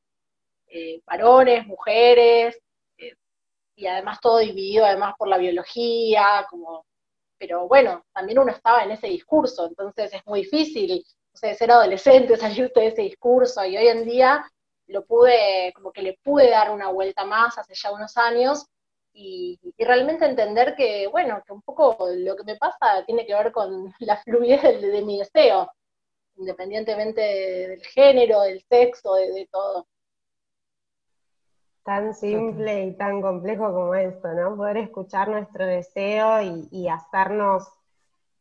Eh, 0.67 1.01
varones, 1.05 1.67
mujeres, 1.67 2.57
eh, 2.97 3.15
y 3.75 3.87
además 3.87 4.19
todo 4.21 4.37
dividido 4.37 4.85
además 4.85 5.15
por 5.17 5.27
la 5.27 5.37
biología, 5.37 6.45
como 6.49 6.85
pero 7.39 7.67
bueno, 7.67 8.05
también 8.13 8.39
uno 8.39 8.51
estaba 8.51 8.83
en 8.83 8.91
ese 8.91 9.07
discurso, 9.07 9.65
entonces 9.65 10.13
es 10.13 10.21
muy 10.27 10.41
difícil, 10.41 11.03
o 11.33 11.37
sea, 11.37 11.55
ser 11.55 11.71
adolescente, 11.71 12.37
salirte 12.37 12.81
de 12.81 12.87
ese 12.87 13.01
discurso, 13.03 13.65
y 13.65 13.77
hoy 13.77 13.87
en 13.87 14.05
día 14.05 14.45
lo 14.87 15.05
pude, 15.05 15.71
como 15.73 15.91
que 15.91 16.01
le 16.01 16.19
pude 16.23 16.49
dar 16.49 16.71
una 16.71 16.89
vuelta 16.91 17.25
más 17.25 17.57
hace 17.57 17.73
ya 17.75 17.91
unos 17.91 18.17
años, 18.17 18.65
y, 19.13 19.59
realmente 19.77 20.25
entender 20.25 20.75
que, 20.75 21.07
bueno, 21.07 21.41
que 21.45 21.53
un 21.53 21.61
poco 21.61 21.97
lo 22.15 22.35
que 22.35 22.43
me 22.43 22.57
pasa 22.57 23.03
tiene 23.05 23.25
que 23.25 23.33
ver 23.33 23.51
con 23.51 23.93
la 23.99 24.17
fluidez 24.17 24.81
de, 24.81 25.01
mi 25.01 25.17
deseo, 25.19 25.71
independientemente 26.39 27.21
del 27.21 27.81
género, 27.85 28.41
del 28.41 28.63
sexo, 28.69 29.13
de 29.13 29.47
todo 29.51 29.85
tan 31.89 32.13
simple 32.13 32.85
y 32.85 32.97
tan 32.97 33.19
complejo 33.19 33.73
como 33.73 33.95
esto, 33.95 34.31
¿no? 34.33 34.55
Poder 34.55 34.77
escuchar 34.77 35.27
nuestro 35.27 35.65
deseo 35.65 36.39
y, 36.71 36.87
hacernos 36.87 37.67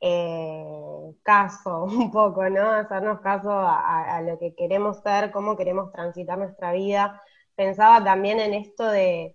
eh, 0.03 1.15
caso 1.23 1.85
un 1.85 2.11
poco, 2.11 2.49
¿no? 2.51 2.71
Hacernos 2.71 3.21
caso 3.21 3.51
a, 3.51 4.21
lo 4.21 4.39
que 4.39 4.55
queremos 4.55 4.99
ser, 4.99 5.31
cómo 5.31 5.57
queremos 5.57 5.91
transitar 5.93 6.37
nuestra 6.37 6.73
vida. 6.73 7.23
Pensaba 7.55 8.05
también 8.05 8.39
en 8.39 8.53
esto 8.53 8.85
de, 8.85 9.35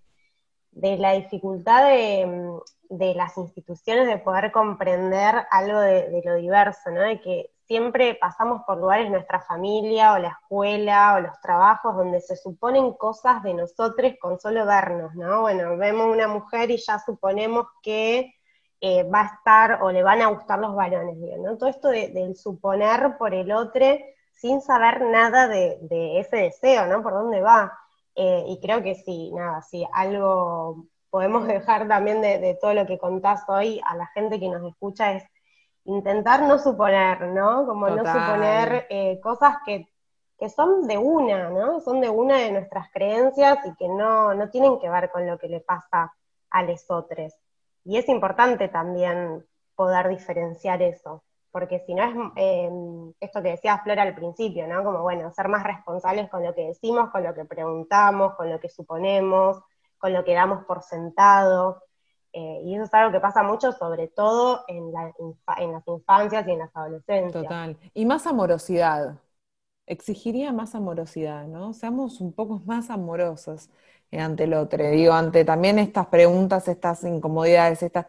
la 0.70 1.14
dificultad 1.14 1.88
de, 1.88 3.14
las 3.16 3.36
instituciones 3.36 4.06
de 4.06 4.18
poder 4.18 4.52
comprender 4.52 5.34
algo 5.50 5.80
de, 5.80 6.10
de, 6.10 6.22
lo 6.24 6.36
diverso, 6.36 6.90
¿no? 6.92 7.00
De 7.00 7.20
que 7.20 7.50
siempre 7.66 8.14
pasamos 8.14 8.62
por 8.66 8.78
lugares, 8.78 9.10
nuestra 9.10 9.40
familia 9.40 10.12
o 10.14 10.18
la 10.18 10.28
escuela 10.28 11.14
o 11.14 11.20
los 11.20 11.40
trabajos 11.40 11.96
donde 11.96 12.20
se 12.20 12.36
suponen 12.36 12.92
cosas 12.92 13.42
de 13.42 13.54
nosotros 13.54 14.12
con 14.20 14.38
solo 14.38 14.66
vernos, 14.66 15.14
¿no? 15.14 15.42
Bueno, 15.42 15.76
vemos 15.76 16.06
una 16.06 16.28
mujer 16.28 16.70
y 16.70 16.76
ya 16.76 16.98
suponemos 16.98 17.66
que 17.82 18.34
eh, 18.80 19.02
va 19.04 19.22
a 19.22 19.34
estar 19.36 19.82
o 19.82 19.90
le 19.90 20.02
van 20.02 20.20
a 20.22 20.26
gustar 20.26 20.58
los 20.58 20.74
varones, 20.74 21.16
¿no? 21.38 21.56
Todo 21.56 21.70
esto 21.70 21.88
del 21.88 22.36
suponer 22.36 23.16
por 23.18 23.34
el 23.34 23.50
otro 23.52 23.86
sin 24.32 24.60
saber 24.60 25.00
nada 25.02 25.48
de, 25.48 26.20
ese 26.20 26.36
deseo, 26.36 26.86
¿no? 26.86 27.02
Por 27.02 27.12
dónde 27.14 27.40
va. 27.40 27.72
Eh, 28.14 28.44
y 28.46 28.60
creo 28.60 28.82
que 28.82 28.94
sí, 28.94 29.32
nada, 29.32 29.62
sí, 29.62 29.86
algo 29.92 30.86
podemos 31.10 31.46
dejar 31.48 31.88
también 31.88 32.20
de 32.20 32.58
todo 32.60 32.74
lo 32.74 32.86
que 32.86 32.98
contás 32.98 33.42
hoy 33.48 33.80
a 33.86 33.96
la 33.96 34.06
gente 34.08 34.38
que 34.38 34.48
nos 34.48 34.62
escucha 34.68 35.12
es 35.12 35.24
intentar 35.84 36.42
no 36.42 36.58
suponer, 36.58 37.22
¿no? 37.28 37.66
Como 37.66 37.88
no 37.88 38.04
suponer 38.04 38.86
eh, 38.90 39.20
cosas 39.20 39.56
que, 39.64 39.88
son 40.54 40.86
de 40.86 40.98
una, 40.98 41.48
¿no? 41.48 41.80
Son 41.80 42.02
de 42.02 42.10
una 42.10 42.36
de 42.36 42.52
nuestras 42.52 42.90
creencias 42.90 43.58
y 43.64 43.74
que 43.76 43.88
no, 43.88 44.34
no 44.34 44.50
tienen 44.50 44.78
que 44.78 44.90
ver 44.90 45.10
con 45.10 45.26
lo 45.26 45.38
que 45.38 45.48
le 45.48 45.60
pasa 45.60 46.12
a 46.50 46.62
los 46.62 46.84
otros. 46.90 47.34
Y 47.84 47.96
es 47.96 48.08
importante 48.08 48.68
también 48.68 49.44
poder 49.74 50.08
diferenciar 50.08 50.82
eso, 50.82 51.24
porque 51.50 51.80
si 51.86 51.94
no 51.94 52.04
es 52.04 52.14
eh, 52.36 52.70
esto 53.20 53.42
que 53.42 53.52
decía 53.52 53.78
Flora 53.78 54.02
al 54.02 54.14
principio, 54.14 54.66
¿no? 54.66 54.84
Como, 54.84 55.02
bueno, 55.02 55.30
ser 55.32 55.48
más 55.48 55.64
responsables 55.64 56.28
con 56.28 56.44
lo 56.44 56.54
que 56.54 56.66
decimos, 56.66 57.10
con 57.10 57.22
lo 57.22 57.34
que 57.34 57.44
preguntamos, 57.46 58.34
con 58.34 58.50
lo 58.50 58.60
que 58.60 58.68
suponemos, 58.68 59.62
con 59.98 60.12
lo 60.12 60.24
que 60.24 60.34
damos 60.34 60.64
por 60.64 60.82
sentado. 60.82 61.82
Eh, 62.36 62.62
y 62.64 62.74
eso 62.74 62.82
es 62.84 62.94
algo 62.94 63.12
que 63.12 63.20
pasa 63.20 63.44
mucho, 63.44 63.70
sobre 63.70 64.08
todo 64.08 64.64
en, 64.66 64.92
las 64.92 65.14
infancias 65.86 66.48
y 66.48 66.50
en 66.50 66.58
las 66.58 66.70
adolescencias. 66.74 67.44
Total. 67.44 67.78
Y 67.94 68.06
más 68.06 68.26
amorosidad. 68.26 69.20
Exigiría 69.86 70.52
más 70.52 70.74
amorosidad, 70.74 71.46
¿no? 71.46 71.74
Seamos 71.74 72.20
un 72.20 72.32
poco 72.32 72.60
más 72.66 72.90
amorosos 72.90 73.70
ante 74.10 74.44
el 74.44 74.54
otro. 74.54 74.84
Digo, 74.90 75.12
ante 75.12 75.44
también 75.44 75.78
estas 75.78 76.08
preguntas, 76.08 76.66
estas 76.66 77.04
incomodidades, 77.04 77.84
estas. 77.84 78.06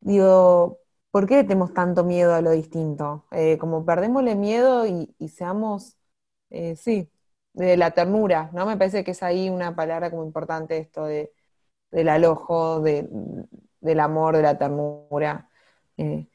Digo, 0.00 0.78
¿por 1.10 1.26
qué 1.26 1.42
tenemos 1.42 1.74
tanto 1.74 2.04
miedo 2.04 2.34
a 2.34 2.40
lo 2.40 2.52
distinto? 2.52 3.26
Eh, 3.32 3.58
como 3.58 3.84
perdémosle 3.84 4.36
miedo 4.36 4.86
y, 4.86 5.28
seamos, 5.28 5.96
eh, 6.50 6.76
sí, 6.76 7.10
de 7.52 7.76
la 7.76 7.90
ternura, 7.92 8.50
¿no? 8.52 8.66
Me 8.66 8.76
parece 8.76 9.02
que 9.04 9.10
es 9.12 9.22
ahí 9.24 9.50
una 9.50 9.74
palabra 9.74 10.10
como 10.10 10.24
importante 10.24 10.78
esto 10.78 11.04
de 11.04 11.32
del 11.90 12.08
alojo, 12.08 12.80
del 12.80 14.00
amor, 14.00 14.36
de 14.36 14.42
la 14.42 14.58
ternura. 14.58 15.48
Eh, 15.96 16.26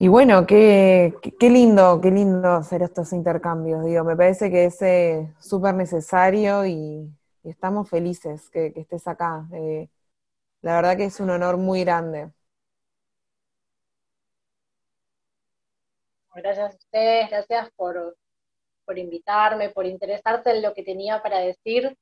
y 0.00 0.08
bueno, 0.08 0.46
qué, 0.46 1.14
qué, 1.40 1.50
lindo, 1.50 2.00
qué 2.00 2.10
lindo 2.10 2.48
hacer 2.52 2.82
estos 2.82 3.12
intercambios, 3.12 3.84
digo, 3.84 4.04
me 4.04 4.16
parece 4.16 4.50
que 4.50 4.66
es 4.66 4.80
eh, 4.82 5.34
súper 5.40 5.74
necesario 5.74 6.64
y, 6.66 7.12
estamos 7.42 7.88
felices 7.88 8.50
que, 8.50 8.72
estés 8.76 9.08
acá. 9.08 9.48
Eh, 9.52 9.88
la 10.62 10.76
verdad 10.76 10.96
que 10.96 11.04
es 11.06 11.20
un 11.20 11.30
honor 11.30 11.56
muy 11.56 11.80
grande. 11.84 12.30
Gracias 16.34 16.72
a 16.72 16.76
ustedes, 16.76 17.30
gracias 17.30 17.70
por, 17.76 18.16
por 18.84 18.98
invitarme, 18.98 19.70
por 19.70 19.86
interesarse 19.86 20.50
en 20.50 20.62
lo 20.62 20.74
que 20.74 20.84
tenía 20.84 21.20
para 21.22 21.40
decir. 21.40 21.96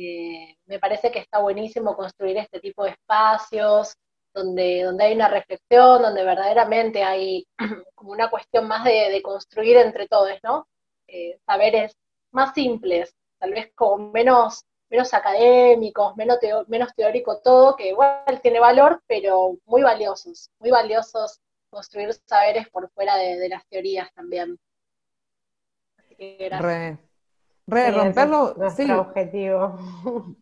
Eh, 0.00 0.56
me 0.66 0.78
parece 0.78 1.10
que 1.10 1.18
está 1.18 1.40
buenísimo 1.40 1.96
construir 1.96 2.36
este 2.36 2.60
tipo 2.60 2.84
de 2.84 2.90
espacios, 2.90 3.96
donde, 4.32 4.84
donde 4.84 5.04
hay 5.04 5.14
una 5.14 5.26
reflexión, 5.26 6.02
donde 6.02 6.22
verdaderamente 6.22 7.02
hay 7.02 7.44
como 7.96 8.12
una 8.12 8.30
cuestión 8.30 8.68
más 8.68 8.84
de, 8.84 9.20
construir 9.24 9.76
entre 9.76 10.06
todos, 10.06 10.38
¿no? 10.44 10.68
Eh, 11.08 11.40
saberes 11.44 11.96
más 12.30 12.54
simples, 12.54 13.12
tal 13.40 13.50
vez 13.50 13.72
como 13.74 14.12
menos, 14.12 14.64
menos 14.88 15.12
académicos, 15.14 16.14
menos, 16.14 16.94
teórico 16.94 17.40
todo, 17.40 17.74
que 17.74 17.88
igual 17.88 18.40
tiene 18.40 18.60
valor, 18.60 19.02
pero 19.08 19.58
muy 19.66 19.82
valiosos, 19.82 20.48
muy 20.60 20.70
valiosos 20.70 21.40
construir 21.70 22.14
saberes 22.24 22.68
por 22.68 22.88
fuera 22.90 23.16
de, 23.16 23.48
las 23.48 23.66
teorías 23.66 24.12
también. 24.14 24.60
Así 25.96 26.14
que 26.14 26.50
Re, 26.50 26.98
re 27.68 27.90
romperlo, 27.90 28.54
sí. 28.74 28.90
objetivo. 28.90 29.78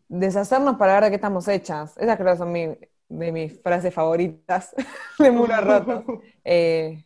Deshacernos 0.08 0.76
para 0.76 0.94
ver 0.94 1.04
de 1.04 1.10
qué 1.10 1.16
estamos 1.16 1.46
hechas. 1.48 1.96
Esas 1.98 2.16
creo 2.16 2.32
que 2.32 2.38
son 2.38 2.52
de 3.08 3.32
mis 3.32 3.60
frases 3.60 3.92
favoritas 3.92 4.74
de 5.18 5.30
Muro 5.30 5.60
Roto. 5.60 6.04
Eh, 6.44 7.04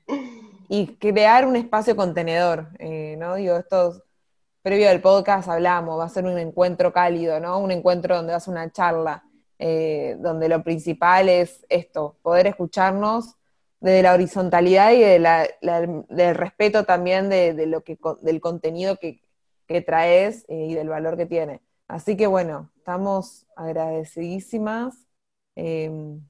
y 0.68 0.86
crear 0.98 1.46
un 1.46 1.56
espacio 1.56 1.96
contenedor, 1.96 2.68
eh, 2.78 3.16
¿no? 3.18 3.34
Digo, 3.34 3.56
estos 3.56 4.02
previo 4.62 4.90
al 4.90 5.00
podcast 5.00 5.48
hablamos, 5.48 5.98
va 5.98 6.04
a 6.04 6.08
ser 6.10 6.26
un 6.26 6.38
encuentro 6.38 6.92
cálido, 6.92 7.40
¿no? 7.40 7.58
Un 7.58 7.70
encuentro 7.70 8.16
donde 8.16 8.34
vas 8.34 8.46
a 8.46 8.50
una 8.50 8.70
charla, 8.70 9.24
eh, 9.58 10.16
donde 10.20 10.48
lo 10.48 10.62
principal 10.62 11.28
es 11.28 11.64
esto, 11.68 12.16
poder 12.22 12.46
escucharnos 12.46 13.36
desde 13.80 14.02
la 14.02 14.12
horizontalidad 14.12 14.92
y 14.92 15.00
del 15.00 16.34
respeto 16.34 16.84
también 16.84 17.30
de, 17.30 17.66
lo 17.66 17.82
que, 17.82 17.98
del 18.20 18.40
contenido 18.40 18.96
que, 18.96 19.22
traes 19.80 20.44
eh, 20.48 20.66
y 20.70 20.74
del 20.74 20.88
valor 20.88 21.16
que 21.16 21.26
tiene. 21.26 21.60
Así 21.86 22.16
que 22.16 22.26
bueno, 22.26 22.70
estamos 22.76 23.46
agradecidísimas. 23.54 24.94
Em, 25.54 26.20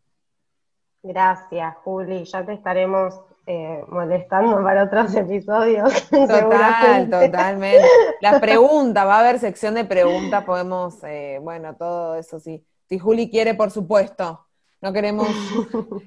Gracias, 1.03 1.77
Juli. 1.83 2.25
Ya 2.25 2.45
te 2.45 2.53
estaremos 2.53 3.21
eh, 3.47 3.83
molestando 3.89 4.63
para 4.63 4.85
otros 4.85 5.15
episodios. 5.15 5.93
Total, 6.11 7.09
totalmente. 7.09 7.87
Las 8.21 8.41
preguntas, 8.41 9.07
va 9.07 9.17
a 9.17 9.21
haber 9.21 9.39
sección 9.39 9.75
de 9.75 9.85
preguntas, 9.85 10.45
podemos, 10.45 11.03
eh, 11.05 11.39
bueno, 11.41 11.75
todo 11.75 12.17
eso 12.17 12.39
sí. 12.39 12.65
Si 12.89 12.99
Juli 12.99 13.31
quiere, 13.31 13.55
por 13.55 13.71
supuesto. 13.71 14.47
No 14.81 14.93
queremos, 14.93 15.29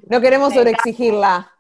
no 0.10 0.22
queremos 0.22 0.54
sobreexigirla. 0.54 1.52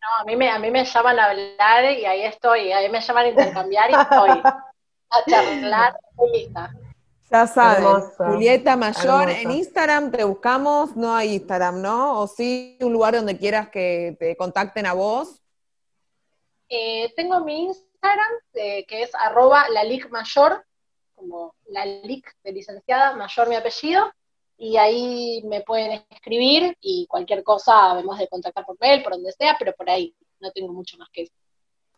No, 0.00 0.22
a 0.22 0.24
mí, 0.24 0.36
me, 0.36 0.50
a 0.50 0.58
mí 0.58 0.70
me 0.70 0.84
llaman 0.84 1.18
a 1.18 1.26
hablar 1.26 1.84
y 1.98 2.06
ahí 2.06 2.22
estoy, 2.22 2.72
a 2.72 2.80
mí 2.80 2.88
me 2.88 3.00
llaman 3.00 3.26
a 3.26 3.28
intercambiar 3.28 3.90
y 3.90 3.94
estoy 3.94 4.30
a 5.10 5.30
charlar, 5.30 5.96
lista. 6.32 6.72
Ya 7.30 7.46
saben, 7.46 7.84
Julieta 8.16 8.76
Mayor, 8.76 9.30
en 9.30 9.52
Instagram 9.52 10.10
te 10.10 10.24
buscamos, 10.24 10.96
no 10.96 11.14
hay 11.14 11.34
Instagram, 11.34 11.80
¿no? 11.80 12.20
O 12.20 12.26
sí, 12.26 12.76
un 12.80 12.92
lugar 12.92 13.14
donde 13.14 13.38
quieras 13.38 13.68
que 13.68 14.16
te 14.18 14.34
contacten 14.36 14.84
a 14.86 14.94
vos. 14.94 15.40
Eh, 16.68 17.12
tengo 17.14 17.44
mi 17.44 17.66
Instagram, 17.66 18.32
eh, 18.54 18.84
que 18.86 19.02
es 19.02 19.14
arroba 19.14 19.66
mayor, 20.10 20.64
como 21.14 21.54
la 21.68 21.84
de 21.84 22.52
licenciada, 22.52 23.14
mayor 23.14 23.48
mi 23.48 23.54
apellido, 23.54 24.10
y 24.56 24.76
ahí 24.76 25.42
me 25.46 25.60
pueden 25.60 26.04
escribir 26.10 26.76
y 26.80 27.06
cualquier 27.06 27.44
cosa 27.44 27.94
vemos 27.94 28.18
de 28.18 28.26
contactar 28.26 28.66
por 28.66 28.76
mail, 28.80 29.04
por 29.04 29.12
donde 29.12 29.30
sea, 29.32 29.54
pero 29.56 29.72
por 29.72 29.88
ahí 29.88 30.14
no 30.40 30.50
tengo 30.50 30.72
mucho 30.72 30.98
más 30.98 31.08
que 31.12 31.22
eso. 31.22 31.32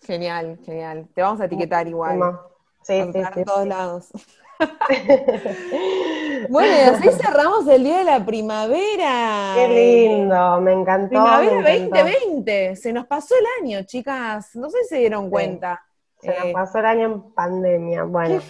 Genial, 0.02 0.58
genial. 0.64 1.08
Te 1.14 1.22
vamos 1.22 1.40
a 1.40 1.46
etiquetar 1.46 1.88
igual. 1.88 2.38
Sí, 2.82 3.02
sí, 3.12 3.22
sí, 3.34 3.44
todos 3.44 3.66
lados. 3.66 4.10
bueno, 6.48 6.72
y 6.72 6.80
así 6.80 7.10
cerramos 7.10 7.66
el 7.68 7.84
día 7.84 7.98
de 7.98 8.04
la 8.04 8.24
primavera. 8.24 9.52
Qué 9.54 9.68
lindo, 9.68 10.60
me 10.60 10.72
encantó. 10.72 11.08
Primavera 11.08 11.56
2020, 11.56 12.76
se 12.76 12.92
nos 12.92 13.06
pasó 13.06 13.34
el 13.36 13.46
año, 13.62 13.82
chicas. 13.84 14.54
No 14.54 14.70
sé 14.70 14.82
si 14.82 14.88
se 14.88 14.98
dieron 14.98 15.30
cuenta. 15.30 15.82
Se 16.20 16.28
nos 16.28 16.44
eh, 16.44 16.52
pasó 16.52 16.78
el 16.78 16.86
año 16.86 17.06
en 17.06 17.34
pandemia. 17.34 18.04
Bueno, 18.04 18.40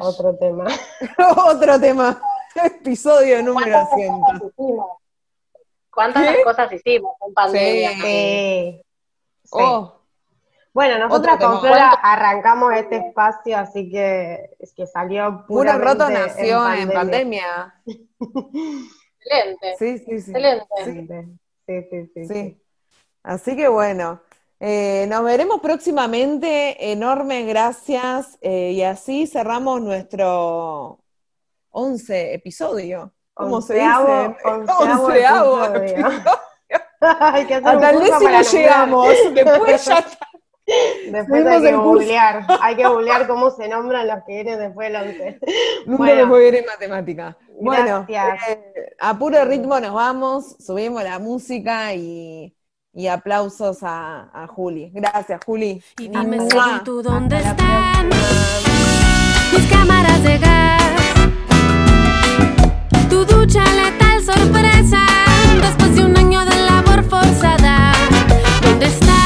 otro 0.00 0.36
tema. 0.36 0.66
otro 1.46 1.80
tema. 1.80 2.20
Episodio 2.54 3.42
número 3.42 3.86
100. 3.94 4.20
¿Cuántas 5.90 6.36
cosas 6.44 6.72
hicimos 6.72 7.14
en 7.26 7.34
pandemia? 7.34 7.90
Sí. 8.02 8.82
Oh. 9.50 10.01
Bueno, 10.74 10.98
nosotros 10.98 11.36
con 11.36 11.60
Flora 11.60 11.90
arrancamos 11.90 12.72
este 12.74 12.96
espacio, 12.96 13.58
así 13.58 13.90
que 13.90 14.56
es 14.58 14.72
que 14.72 14.86
salió 14.86 15.44
Puro 15.46 15.76
Roto 15.78 16.08
nació 16.08 16.72
en 16.72 16.90
pandemia. 16.90 17.74
Excelente. 17.86 19.76
Sí, 19.78 19.98
sí, 19.98 20.20
sí. 20.20 20.32
Excelente. 20.34 21.28
Sí, 21.66 21.86
sí, 21.90 22.10
sí. 22.14 22.26
sí. 22.26 22.62
Así 23.22 23.54
que 23.54 23.68
bueno, 23.68 24.22
eh, 24.60 25.06
nos 25.08 25.24
veremos 25.24 25.60
próximamente. 25.60 26.92
Enormes 26.92 27.46
gracias. 27.46 28.38
Eh, 28.40 28.72
y 28.72 28.82
así 28.82 29.26
cerramos 29.26 29.82
nuestro 29.82 31.00
11 31.70 32.34
episodio. 32.34 33.12
¿Cómo 33.34 33.60
se 33.60 33.74
dice? 33.74 33.86
Onceavo, 34.44 35.64
episodio. 35.74 36.22
Hasta 37.00 37.90
el 37.90 38.00
décimo 38.00 38.40
llegamos. 38.52 39.08
Después 39.34 39.84
ya 39.84 40.04
Después 40.66 41.42
Seguimos 41.42 41.52
hay 41.52 41.62
que 41.62 41.76
googlear, 41.76 42.46
hay 42.60 42.76
que 42.76 42.86
googlear 42.86 43.26
cómo 43.26 43.50
se 43.50 43.68
nombran 43.68 44.06
los 44.06 44.18
que 44.24 44.34
vienen 44.34 44.58
después 44.60 44.92
del 44.92 45.02
11. 45.02 45.38
Nunca 45.86 45.98
bueno. 45.98 46.14
les 46.14 46.28
voy 46.28 46.44
a 46.44 46.48
ir 46.48 46.54
en 46.56 46.66
matemática. 46.66 47.36
Bueno, 47.60 48.06
eh, 48.08 48.94
a 48.98 49.18
puro 49.18 49.44
ritmo 49.44 49.78
nos 49.80 49.92
vamos, 49.92 50.56
subimos 50.58 51.02
la 51.02 51.18
música 51.18 51.94
y, 51.94 52.54
y 52.92 53.06
aplausos 53.08 53.78
a, 53.82 54.30
a, 54.32 54.46
Juli. 54.46 54.90
Gracias, 54.94 55.40
Juli. 55.44 55.82
Y 55.98 56.08
dime 56.08 56.38
Mua. 56.38 56.78
si 56.78 56.84
tú 56.84 57.02
dónde 57.02 57.36
están 57.36 58.08
mis 58.08 59.66
cámaras 59.70 60.22
de 60.22 60.38
gas, 60.38 60.82
tu 63.10 63.24
ducha 63.24 63.64
letal 63.64 64.22
sorpresa 64.22 65.04
después 65.60 65.96
de 65.96 66.04
un 66.04 66.16
año 66.16 66.44
de 66.44 66.56
labor 66.56 67.04
forzada. 67.04 67.92
¿Dónde 68.62 68.86
estás? 68.86 69.21